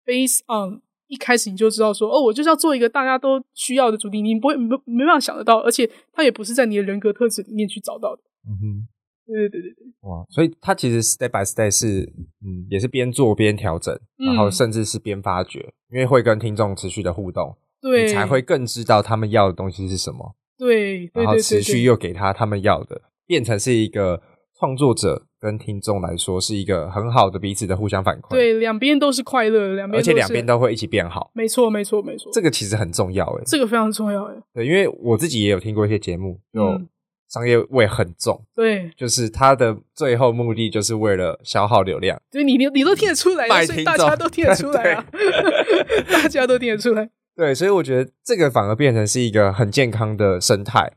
[0.04, 8.22] based on 一开始你就知道说哦，我就是要做一个大家都需要的主题，你不会没没办法想得到，而且它也不是在你的人格特质里面去找到的。
[8.48, 8.88] 嗯哼。
[9.26, 10.26] 对对对对哇！
[10.28, 12.02] 所以它其实 step by step 是，
[12.44, 20.34] 嗯，也是边做边调整，然后甚至是边发掘，嗯、因为会跟听众持续的互动，对，你才会更知道他们要的东西是什么。
[20.58, 24.20] 对，对然后持续又给他他们要的，变成是一个
[24.58, 28.30] 创作者跟听众来说是一个很好的彼此的互相反馈。
[28.30, 31.30] 对，两边都是快乐，两边而且两边都会一起变好。
[31.34, 32.30] 没错，没错，没错。
[32.32, 34.34] 这个其实很重要诶，这个非常重要诶。
[34.52, 36.64] 对，因为我自己也有听过一些节目，就。
[36.64, 36.88] 嗯
[37.32, 42.20] 商业味很重，对，就是它的最后目的就是为了消耗流量。
[42.28, 45.06] 对，你你你都听得出来，所以大家都听得出来啊
[46.10, 47.08] 大家都听得出来。
[47.40, 50.92] 对，所以我觉得这个反而变成是一个很健康的生态，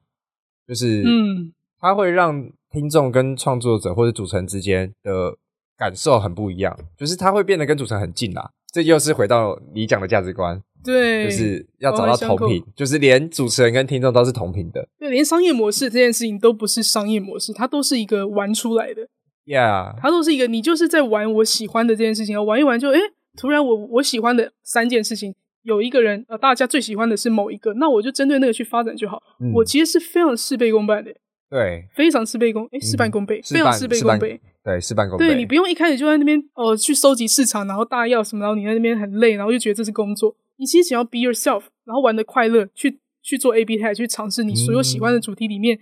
[0.68, 5.38] 就是嗯，它会让听众跟创作者或者主持人之间的
[5.78, 8.52] 感受很不一样，就是它会变得跟主持人很近啦。
[8.74, 10.62] 这又是回到你讲的价值观。
[10.84, 14.86] 对，就是要找到同频，就是连主持人跟听众都是同频的。
[15.00, 19.08] 对，连商业模式这件事情都不是商业模式，它都是一个玩出来的。
[19.46, 23.00] Yeah，它都是一个，你就是在玩我喜欢的这件事情，玩一玩就哎，
[23.38, 25.34] 突然我我喜欢的三件事情，
[25.64, 29.22] 有一个人呃，大家最喜欢的是某一个，那我就针对那个去发展就好。
[29.40, 31.12] 嗯、我其实是非常事倍功半的。
[31.50, 34.42] 对，非常事倍功，诶，事半功倍，非常事倍功倍。
[34.64, 35.28] 对，事半功倍。
[35.28, 40.36] 对，你不用一开始就在那边哦、呃，去收集市场，然后大家要什么，然后你在那边很累，然后就觉得这是工作。
[40.58, 45.80] 你其实只要 be yourself，然后玩的快乐，去去做 A B test，去尝试你所有喜欢的主题里面，嗯、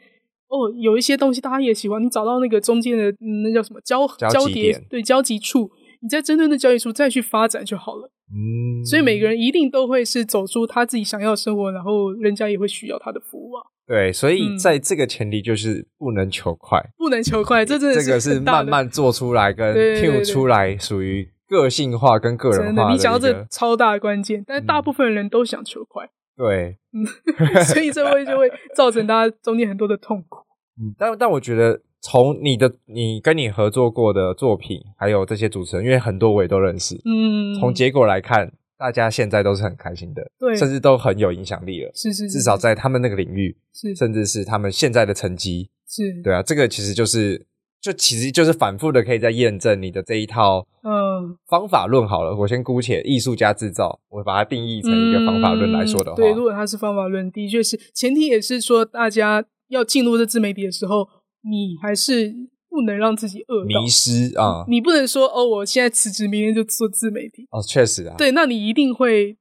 [0.49, 5.71] 哦，有一些东西大家也喜欢，你找到那个中间的、嗯、那叫什么交交叠，对，交集处，
[6.01, 8.11] 你再针对那交集处再去发展就好了。
[8.33, 13.63] 嗯，所以每个人一定都会是走出他自己想要的生活，然后人家也会需要他的服务啊。
[13.85, 21.29] 对，所以在这个前提就是不能求快，嗯、不能求快，这真的是这个是慢慢做出来跟 tune 出来，属于。
[21.51, 27.03] 个性化跟个人化的，真的，你讲到这超大的关键，但是大部分人都想求快，嗯、对，嗯，
[27.67, 30.37] 所以这会就会造成大家中间很多的痛苦。
[30.81, 46.21] 嗯，但但我觉得从你的你跟你合作过的作品，还有这些主持人，因为很多我也都认识，嗯，从结果来看，大家现在都是很开心的，对，甚至都很有影响力了，是是，是，至少在他们那个领域，是，甚至是他们现在的成绩，是。
[46.23, 47.47] 对啊，这个其实就是。
[47.83, 51.35] 就其实就是反复的可以在验证你的这一套嗯。
[51.47, 57.75] 方法论好了，嗯、我先姑且艺术家制造，我把它定义成一个方法论来说的话，嗯、对，如果它是方法论，的确是。
[57.91, 61.09] 前提，也是说大家要进入这自媒体的时候，
[61.43, 62.33] 你还是
[62.69, 69.37] 不能让自己饿迷失啊，你不能说哦，我现在辞职，明天就做自媒体哦，确实啊，对，那你一定会。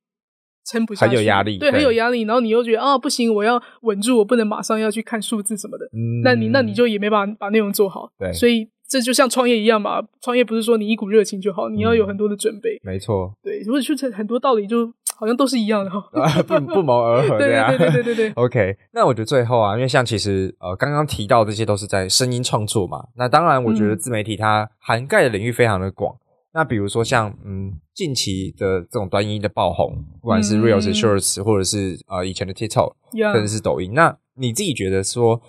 [0.62, 2.20] 撑不下去，很有压力，对，对很有压力。
[2.22, 5.84] 然后你又觉得啊，不行，我要稳住，我不能马上要去看数字什么的。
[5.86, 8.12] 嗯，那你那你就也没办法把内容做好。
[8.18, 12.78] 对，所以这就像创业一样嘛，创业不是说你一股热情就好，你要有很多的准备。
[12.84, 16.02] 没错，对，如果去很多道理就好像都是一样的哈，
[16.48, 17.68] 不不谋而合的呀。
[17.68, 18.32] 对对对对对。
[18.42, 26.16] OK，那我觉得最后啊，因为像其实呃刚刚提到这些都是在声音创作嘛，那当然我觉得自媒体它涵盖的领域非常的广。
[26.52, 32.94] 那比如说像嗯近期的这种短影音的爆红，不管是 Reels、Shorts，或者是呃以前的 TikTok，
[33.34, 35.40] 甚至是抖音，那你自己觉得说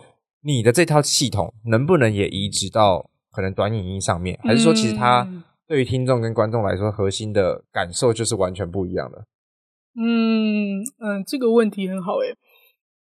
[0.44, 4.38] 你的这套系统能不能也移植到可能短影音上面？
[4.44, 5.26] 还是说其实它
[5.68, 9.24] 对于听众跟观众来说，核心的感受就是完全不一样的？
[9.96, 12.32] 嗯嗯，这个问题很好诶。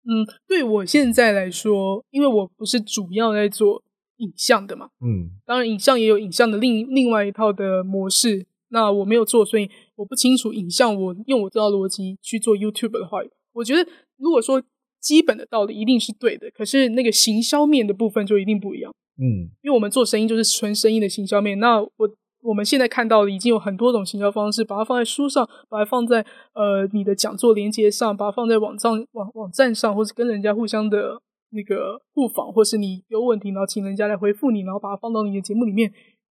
[0.06, 3.84] 嗯，对我现在来说，因为我不是主要在做。
[4.20, 8.46] 影像的嘛，嗯，当然影像也有影像的另另外一套的模式。
[8.68, 13.20] 那我没有做，所以我不清楚影像，我用我这套逻辑去做 YouTube 的话，
[13.54, 14.62] 我觉得如果说
[15.00, 18.94] 基本的道理一定是对的，可是那个行销面的部分就一定不一样。
[19.18, 21.58] 嗯，因为我们做生意就是纯生意的行销面。
[21.58, 31.22] 那我我们现在看到的已经有很多种行销方式，把它放在书上，把它放在呃你的讲座连接上，把它放在网站网网站上，或是跟人家互相的
[31.52, 35.92] 那个互访，或是你有问题然后请人家来回复你，然后把它放到你的节目里面。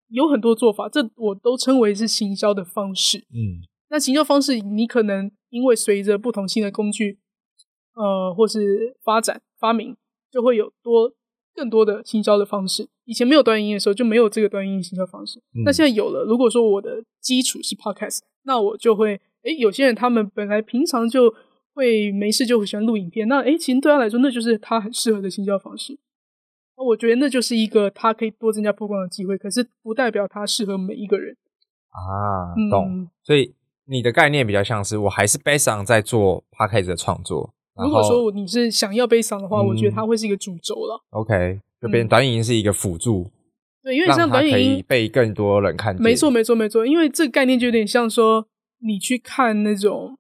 [0.10, 3.18] 有很多做法，这我都称为是行销的方式。
[3.18, 3.60] 嗯，
[3.90, 7.20] 那行销方式，你可能因为随着不同新的工具，
[7.94, 9.98] 呃，或是发展发明，
[10.32, 11.12] 就会有多
[11.58, 12.88] 更多的行销的方式。
[13.06, 15.40] 以前没有短影音的时候，就没有这个短影音行销方式。
[15.56, 16.24] 嗯、那现在有了。
[16.24, 21.34] 如果说我的基础是 Podcast，那我就会，诶，有些人他们本来平常就
[21.74, 25.98] 会没事就会喜欢录影片，那诶，其实对他来说，那就是他很适合的行销方式。
[26.76, 31.36] 我觉得那就是一个他可以多增加曝光的机会，可是不代表他适合每一个人
[31.90, 32.54] 啊。
[32.70, 33.56] 懂，嗯、所以
[33.86, 37.54] 你的概念比较像是，我还是 based on 在做 podcast 的创作。
[37.84, 41.04] 如果说你是想要 based on 的话，嗯、我觉得它会是一个主轴了。
[41.12, 43.24] OK，就变短影音是一个辅助。
[43.24, 43.32] 嗯、
[43.84, 46.04] 对，因为像短影音可以被更多人看见。
[46.04, 46.86] 没错，没错，没错。
[46.86, 48.48] 因为这个概念就有点像说，
[48.80, 50.18] 你去看那种。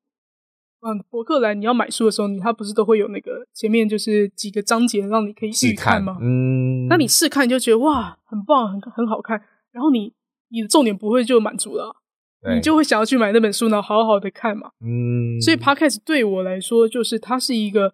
[0.80, 6.18] 嗯，博客来你要买书的时候，你它不是都会有那个前面就是几个章节让你可以试看吗？
[6.22, 10.14] 嗯，那你试看就觉得哇，很棒，很很好看，然后你
[10.50, 12.07] 你的重点不会就满足了，对
[12.56, 14.70] 你就会想要去买那本书，然后好好的看嘛。
[14.86, 17.94] 嗯，所以 Podcast 对我来说，就是它是一个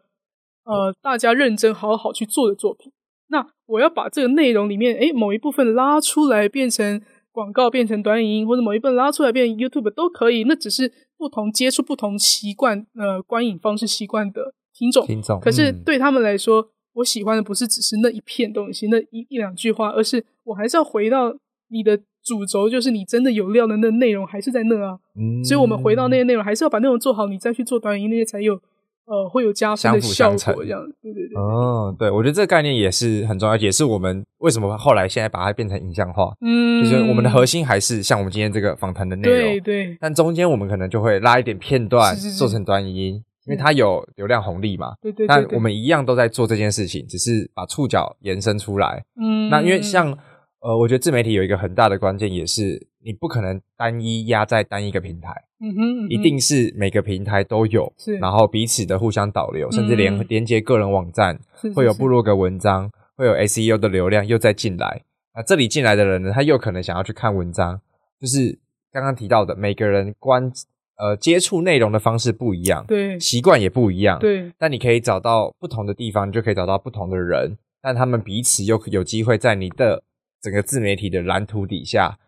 [0.66, 2.92] 呃大家认真好好去做的作品。
[3.28, 7.02] 那我要把这个内容里面，诶，某一部分拉出来变成
[7.32, 10.92] 广告，变成短影音，或者某一部分拉出来变成 YouTube 都可以，那只是。
[11.16, 21.34] 不同接触不同习惯呃观影方式习惯的听众，听众，可是对他们来说，嗯、我喜欢的不是只是那一片东西，那一一两句话，而是我还是要回到
[21.70, 24.98] 你的主轴，就是你真的有料的那内容还是在那啊。
[25.16, 28.60] 嗯，所以我们回到那些内容，还是要把内容做好，你再去做短影音那些才有。
[29.06, 31.38] 呃，会有加分的效果，这样对对对。
[31.38, 36.34] 哦，对，我觉得这个概念也是很重要，也是我们为什么后来现在把它变成影像化。
[36.40, 39.98] 嗯，就是我们的核心还是像我们今天这个访谈的内容，对对。
[40.00, 44.94] 但中间我们可能就会拉一点片段，做成短影音，因为它有流量红利嘛。
[45.02, 45.28] 对对。
[45.28, 49.04] 但我们一样都在做这件事情，只是把触角延伸出来。
[49.22, 49.50] 嗯。
[49.50, 50.18] 那因为像
[50.64, 55.30] 呃，我觉得自媒体有一个很大的关键，也是你不可能单一压在单一个平台。
[55.60, 65.02] 嗯哼，嗯哼，一定是每个平台都有，是，然后彼此的互相导流，甚至连连接个人网站，是是是会有部落格文章，会有 SEO 的流量又再进来。
[65.36, 67.82] 那这里进来的人呢，他又可能想要去看文章，
[68.22, 68.58] 就是
[68.90, 70.50] 刚刚提到的，每个人关
[70.98, 74.50] 呃接触内容的方式不一样，对，习惯也不一样，对。
[74.58, 80.04] 但你可以找到不同的地方，你就可以找到不同的人，但他们彼此又有机会在你的
[80.44, 82.20] 整个自媒体的蓝图底下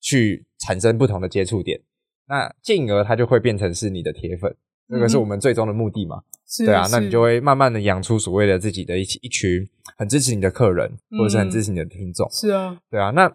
[0.00, 1.80] 去产生不同的接触点。
[2.28, 4.54] 那进而它就会变成是你的铁粉，
[4.88, 6.22] 这个是我们最终的目的嘛？
[6.46, 9.66] 是对啊，那你就会慢慢的养出所谓的自己的一一群
[9.96, 12.28] 很支持你的客人，或者是很支持你的听众。
[12.30, 13.10] 是啊，对啊。
[13.10, 13.34] 那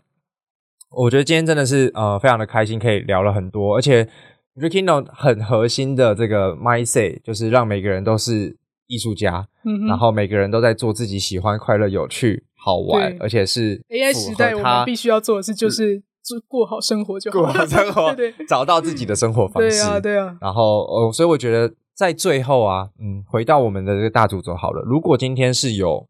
[0.89, 4.07] 我觉得今天真的是呃非常的开心，可以聊了很多，而且
[4.55, 16.03] 我觉得 Kino 很核心的这个 mindset 就是让每个人都是艺术家，嗯，然后每个人都在做自己喜欢、快乐、有趣、好玩，而且是 AI 时代我们必须要做的事就是。
[16.27, 19.69] 就过好生活就好，过好生活， 对，对，找到自己的生活方式。
[19.69, 20.37] 对啊，对啊。
[20.41, 24.81] 然后，哦，所以我觉得在最后啊，嗯，回到我们的这个大主轴好了。
[24.81, 26.05] 如果今天是有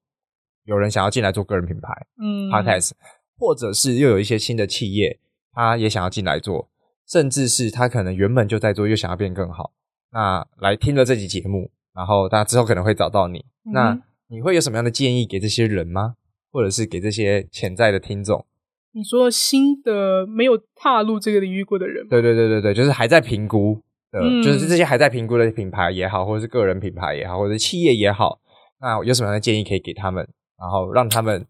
[0.65, 2.93] 有人想要进来做个人品牌，嗯，Podcast，
[3.37, 5.19] 或者是又有一些新的企业，
[5.53, 6.67] 他也想要进来做，
[7.07, 9.71] 甚至是他可能原本就在做，又想要变更好，
[10.11, 16.15] 那来听了这期节目，然后大家之后可能会找到你，嗯、那你会有什么样的建议给这些人吗？
[16.57, 18.43] 或者是给这些潜在的听众？
[18.91, 23.79] 你说新的没有踏入这个领域过的人，对对对对对，就是还在评估
[24.11, 28.39] 的，嗯、就是这些还在评估的品牌也好，或者是个人品牌也好，或者是企业也好，
[28.81, 30.27] 那有什么样的建议可以给他们，
[30.57, 31.45] 然后让他们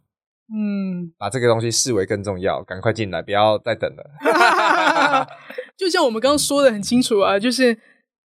[0.53, 4.03] 嗯把这个东西视为更重要，赶快进来，不要再等了。
[5.77, 7.79] 就像我们刚刚说的很清楚啊，就是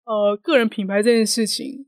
[0.07, 1.85] 呃个人品牌这件事情，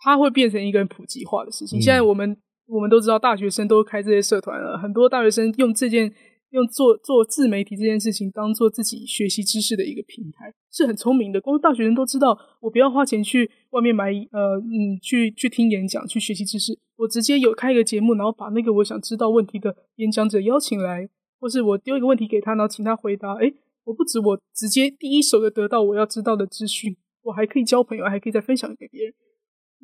[0.00, 1.78] 它会变成一个很普及化的事情。
[1.78, 2.36] 嗯、现在我们。
[2.66, 4.78] 我们都知道，大学生都开这些社团了。
[4.78, 6.12] 很多大学生用这件
[6.50, 11.40] 用做做自媒体这件事情当做自己学习知识的一个平台，是很聪明的。
[11.40, 21.08] 光大学生都知道，我不要花钱去外面买呃嗯去去听演讲去学习知识，我直接有开一个节目，然后把那个我想知道问题的演讲者邀请来，
[21.40, 23.34] 或是我丢一个问题给他，然后请他回答。
[23.34, 23.52] 诶，
[23.84, 29.14] 我不止我直接第一手的得到我要知道的资讯，我还可以交朋友，还可以再分享给别人。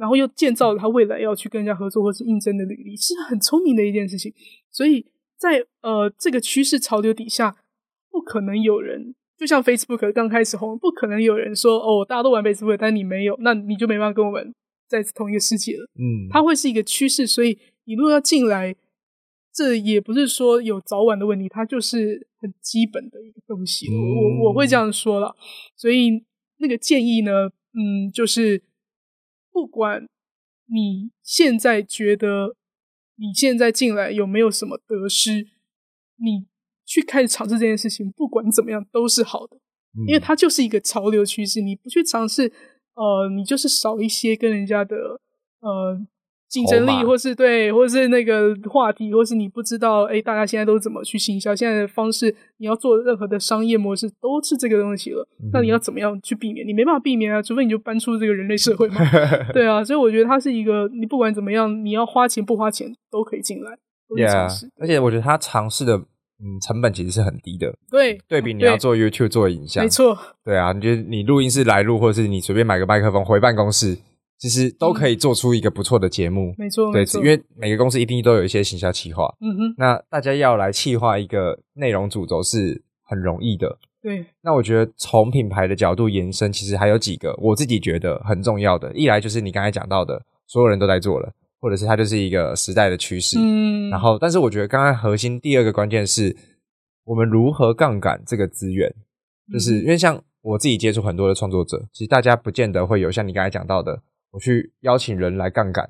[0.01, 4.33] 然后又建造了他未来要去跟人家合作或是应征的履历，是很聪明的一件事情。
[4.71, 5.05] 所以
[5.37, 7.55] 在呃这个趋势潮流底下，
[8.11, 14.55] 不可能有人就像 Facebook 刚开始红，不可能有人说哦，大家都玩 Facebook，但你没有，那你就没办法跟我们
[14.89, 15.85] 在同一个世界了。
[15.99, 18.75] 嗯，它会是一个趋势，所以你如果要进来，
[19.53, 23.87] 这也不是说有早晚的问题，它就是很基本的一个东西。
[23.93, 25.37] 嗯、我我会这样说了，
[25.77, 26.25] 所以
[26.57, 28.63] 那个建议呢，嗯，就是
[29.61, 30.09] 不管
[30.67, 32.57] 你现在觉得。
[33.23, 35.47] 你现在进来有没有什么得失？
[36.17, 36.47] 你
[36.87, 39.59] 去开始尝试这件事情，不管怎么样都是好的，
[39.93, 41.61] 嗯、因为它就是一个潮流趋势。
[41.61, 42.51] 你不去尝试，
[42.95, 45.21] 呃，你就是少一些跟人家的
[45.61, 46.01] 呃。
[46.51, 51.55] 竞争力，或是对，或是那个话题，或是你不知道，哎，大家现在都怎么去行销？
[51.55, 55.25] 现在的方式，你要做任何的商业模式都是这个东西了。
[55.41, 56.67] 嗯、那你要怎么样去避免？
[56.67, 58.97] 你没办法避免啊，除非你就搬出这个人类社会嘛。
[59.55, 63.79] 对啊，所以我觉得它是一个，你不管怎么样，你要花钱不花钱都可以进来，
[64.29, 64.67] 尝试。
[64.67, 67.73] Yeah, 而且我觉得他尝试的，嗯，成本其实是很低的。
[67.89, 70.19] 对，对比你要做 YouTube 做影像，没错。
[70.45, 73.97] 对啊，你觉得你录音室来录，或者是你随便买个麦克风回办公室。
[74.41, 84.25] 其实都可以做出一个不错的节目，没错，对，因为每个公司一定都有一些行销企划，嗯哼，那大家要来企划一个内容主轴是很容易的，对。
[84.41, 91.31] 那我觉得从品牌的角度延伸，其实还有几个我自己觉得很重要的，一来就是你刚才讲到的，所有人都在做了，
[91.61, 93.91] 或者是它就是一个时代的趋势，嗯。
[93.91, 96.35] 然后，但是我觉得刚刚核心第二个关键是
[97.05, 98.91] 我们如何杠杆这个资源，
[99.53, 104.01] 就是因为像我自己接触很多的创作者，其实大家不见得会有像你刚才讲到的。
[104.31, 105.89] 我去邀请人来杠杆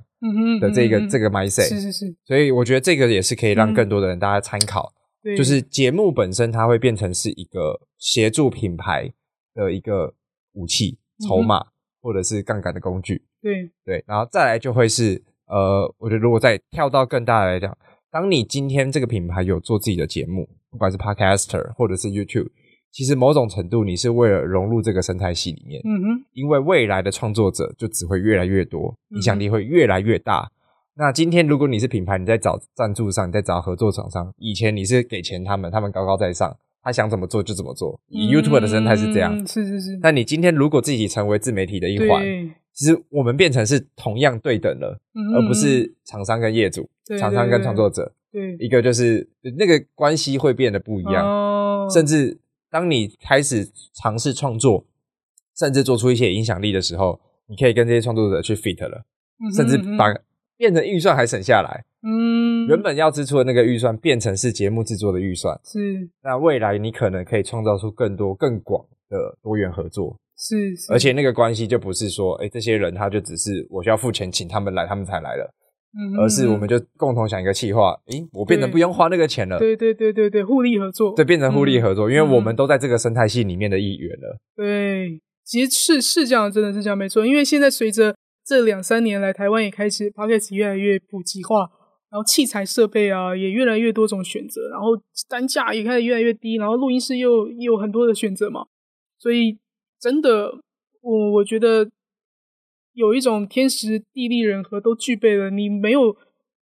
[0.60, 4.92] 的这个、这个 mindset 是是是，所以我觉得这个也是可以让更多的人大家参考。
[5.36, 9.12] 就是节目本身它会变成是一个协助品牌
[9.54, 10.14] 的一个
[10.52, 10.98] 武器、
[11.28, 11.66] 筹码、嗯、
[12.00, 13.22] 或者是杠杆的工具。
[13.42, 17.76] 对对，然后再来就会是呃，我觉得如果再跳到更大的来讲，
[18.10, 22.48] 当你今天这个品牌有做自己的节目，不管是 Podcaster 或者是 YouTube。
[22.92, 30.40] 其实某种程度，你是为了融入这个生态系里面，嗯哼，因为未来的创作者就只会越来越多，影响力会越来越大。
[30.40, 30.50] 嗯、
[30.96, 37.96] 那今天如果你是品牌，你在找赞助商，你在找合作厂商，以前你是给钱他们，他们高高在上，他想怎么做就怎么做。
[38.08, 39.98] 以 YouTube 的生态是这样，嗯、是是是。
[40.02, 42.24] 那你今天如果自己成为自媒体的一环，
[42.72, 46.88] 其实我们变成是同样对等了，嗯、而不是厂商跟业主，
[47.20, 52.38] 厂商跟创作者，对，一个就是那个关系会变得不一样，哦、甚至。
[52.70, 54.86] 当你开始尝试创作，
[55.59, 59.05] 甚至做出一些影响力的时候，你可以跟这些创作者去 fit 了，
[59.56, 60.06] 甚至把
[60.56, 61.84] 变成预算还省下来。
[62.02, 65.59] 嗯，原本要支出的那个预算变成是节目制作的预算。
[65.64, 70.16] 是，那未来你可能可以创造出更多更广的多元合作。
[70.38, 75.55] 是，是，而且那个关系就不是说，哎，这些人他就只是我需要付钱请他们来，他们才来了。
[75.92, 79.58] 嗯，而是我们就共同想一个企划，诶，我变得不用花那个钱了。
[79.58, 81.12] 对对对对对，互利合作。
[81.16, 84.38] 对，变成互利合作，嗯、因为我们都在这个生态系里面的一员了。
[84.54, 87.26] 对，其实是是这样，真的是这样，没错。
[87.26, 88.14] 因为现在随着
[88.46, 91.68] 这两三年来，台湾也开始 p o c k e t 越来越普及化，
[92.10, 94.90] 然后器材设备啊也越来越多种选择，然后
[95.28, 98.64] 单价也开始越来越低，然后录音室又又有很多的选择嘛，
[99.18, 99.58] 所以
[100.00, 100.52] 真的，
[101.02, 101.90] 我我觉得。
[102.94, 106.16] 有一种天时地利人和都具备了，你没有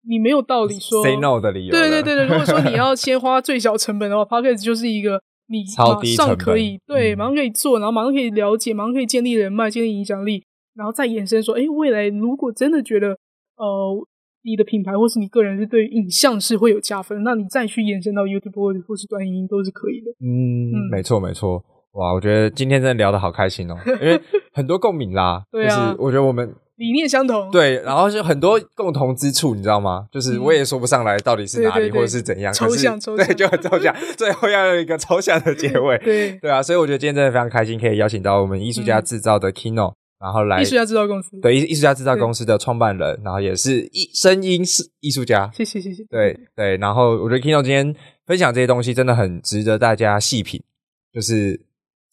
[0.07, 1.71] 你没有道理说 say no 的理由。
[1.71, 10.43] 对对对对，如果说你 要先花最小成本的话 p o c k e t 就是一个你马上可以对，马上可以做，然后马上可以了解，马上可以建立人脉，建立影响力，
[10.75, 13.09] 然后再延伸说，哎，未来如果真的觉得
[13.57, 14.07] 呃
[14.45, 20.11] 你的品牌或是你个人是对影像是会有加分，那你再去延伸到 YouTube 或者或是短影音都是可以的。
[20.19, 21.63] 嗯，嗯没错没错。
[21.93, 24.19] 哇，我觉得今天真的聊得好开心哦，因为
[24.53, 25.43] 很多共鸣啦。
[25.51, 27.51] 对啊，就是我觉得我们理念相同。
[27.51, 30.07] 对，然后就很多共同之处，你知道吗？
[30.11, 33.95] 就是我也说不上来到底是哪里，或者是怎样，抽象抽象，对，就很抽象。
[34.17, 35.95] 最后要有一个抽象的结尾。
[35.99, 45.51] 对对啊，所以我觉得今天真的非常开心，可以邀请到我们艺术家制造的 Kino，然后来艺术家制造公司，对，艺艺术家制造公司的创办人，然后也是艺声音是艺术家。
[45.53, 46.03] 谢谢谢谢。
[46.09, 47.95] 对对，然后我觉得 Kino 今天
[48.25, 50.59] 分享这些东西真的很值得大家细品，
[51.13, 51.61] 就是。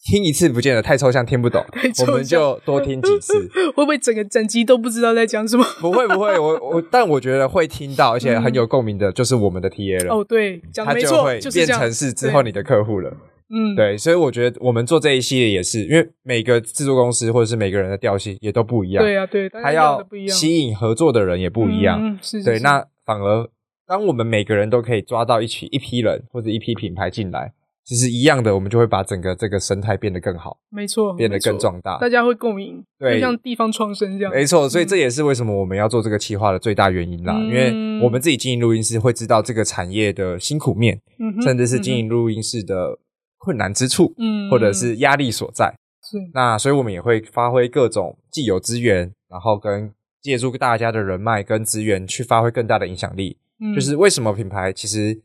[0.03, 1.63] 听一次不见得太抽象，听不懂，
[2.07, 3.47] 我们就多听几次。
[3.75, 5.63] 会不会整个整集都不知道在讲什么？
[5.79, 10.15] 不会不会，我我但我觉得会听到，而且很有共鸣的，就是我们的 TA 了。
[10.15, 13.15] 哦，对，讲的没错，就会变成是之后你的客户了。
[13.53, 19.03] 嗯，对，所以我觉得我们做这一系列也是，因为每个制作公司或者是每个人的调性也都不一样。
[19.03, 21.99] 对啊，对，他要吸引合作的人也不一样。
[22.01, 22.41] 嗯，是。
[22.43, 23.47] 对，那反而
[23.85, 27.53] 当我们每个人都可以抓到一起一批人或者一批品牌进来。
[27.83, 34.69] 其实一样的，我们就会把整个这个生态变得更好，没错，变得更壮大，大家会共鸣，对，像地方创生这样，没错。
[34.69, 42.99] 所以这也是为什么我们要做这个企划的最大原因啦，嗯、因为我们自己经营录音室会知道这个产业的辛苦面，嗯、甚至是经营录音室的
[43.37, 45.73] 困难之处，嗯，或者是压力所在。
[46.03, 49.91] 是，那所以我们也会发挥各种既有资源，然后跟
[50.21, 53.37] 借助大家的人脉跟资源去发挥更大的影响力。
[53.59, 55.19] 嗯，就是为什么品牌其实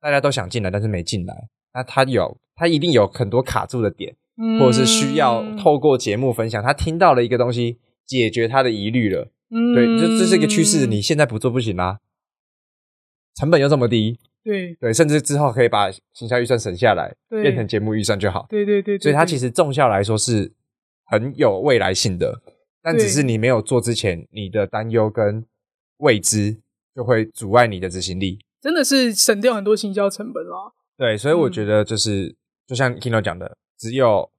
[0.00, 9.28] 大家都想进来，但是没进来，那他有他一定有很多卡住的点，嗯，或者是需要透过节目分享，他听到了一个东西，解决他的疑虑了。
[9.50, 11.98] 嗯，对，这这是一个趋势，你现在不做不行啊，
[13.36, 14.18] 成本又这么低。
[14.42, 18.46] 对对，甚至之后可以把行销预算省下来，变成节目预算就好。
[18.50, 20.52] 对对对，对，所以它其实重效来说是
[21.06, 22.42] 很有未来性的，
[22.82, 25.44] 但只是你没有做之前，你的担忧跟
[25.96, 26.58] 未知
[26.94, 28.38] 就会阻碍你的执行力。
[28.60, 30.72] 真的是省掉很多行销成本啦。
[30.96, 32.36] 对，所以我觉得就是、嗯、
[32.68, 34.30] 就像 Kino 讲的，只有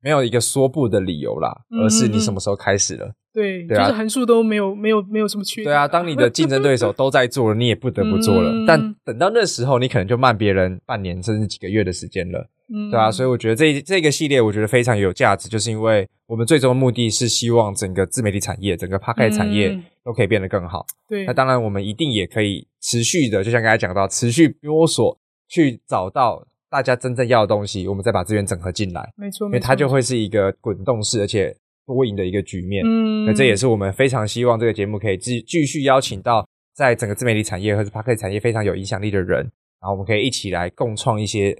[0.00, 3.06] 没有一个说不的理由啦，而是你什么时候开始了。
[3.06, 5.64] 嗯对，对啊、就是横竖都没有没有没有什么区别。
[5.64, 8.50] 对啊，当你的竞争对手 都在做了，你也不得不做了。
[8.50, 12.46] 嗯、但等到那时候，你可能就慢别人半年甚至几个月的时间了。
[12.68, 20.84] 嗯，对啊，所以我觉得这这个系列我觉得非常有价值，就是因为我们最终的目的是希望整个自媒体产业、整个 Podcast 产业都可以变得更好。
[21.08, 25.18] 对、嗯，那当然我们一定也可以持续的，就像刚才讲到，持续摸索
[25.52, 29.12] 去找到大家真正要的东西，我们再把资源整合进来。
[29.16, 31.54] 没错，因为它就会是一个滚动式，而且。
[31.84, 39.40] 多赢的一个局面，嗯，那这也是我们非常希望这个节目可以继继续邀请到在整个自媒体产业或者 Podcast 产业非常有影响力的人，
[39.80, 41.54] 然后我们可以一起来共创一些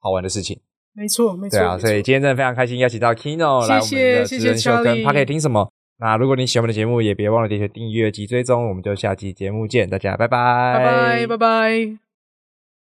[0.00, 0.58] 好玩的事情。
[0.94, 1.58] 没错，没错。
[1.58, 5.70] 对啊，所以今天真的非常开心邀请到 Kino 来我们的职人秀跟 Podcast 听什么。
[6.00, 8.68] 那如果你喜欢我们的节目，也别忘了点击订阅及追踪。
[8.68, 12.05] 我们就下期节目见，大家拜拜，拜拜，拜拜。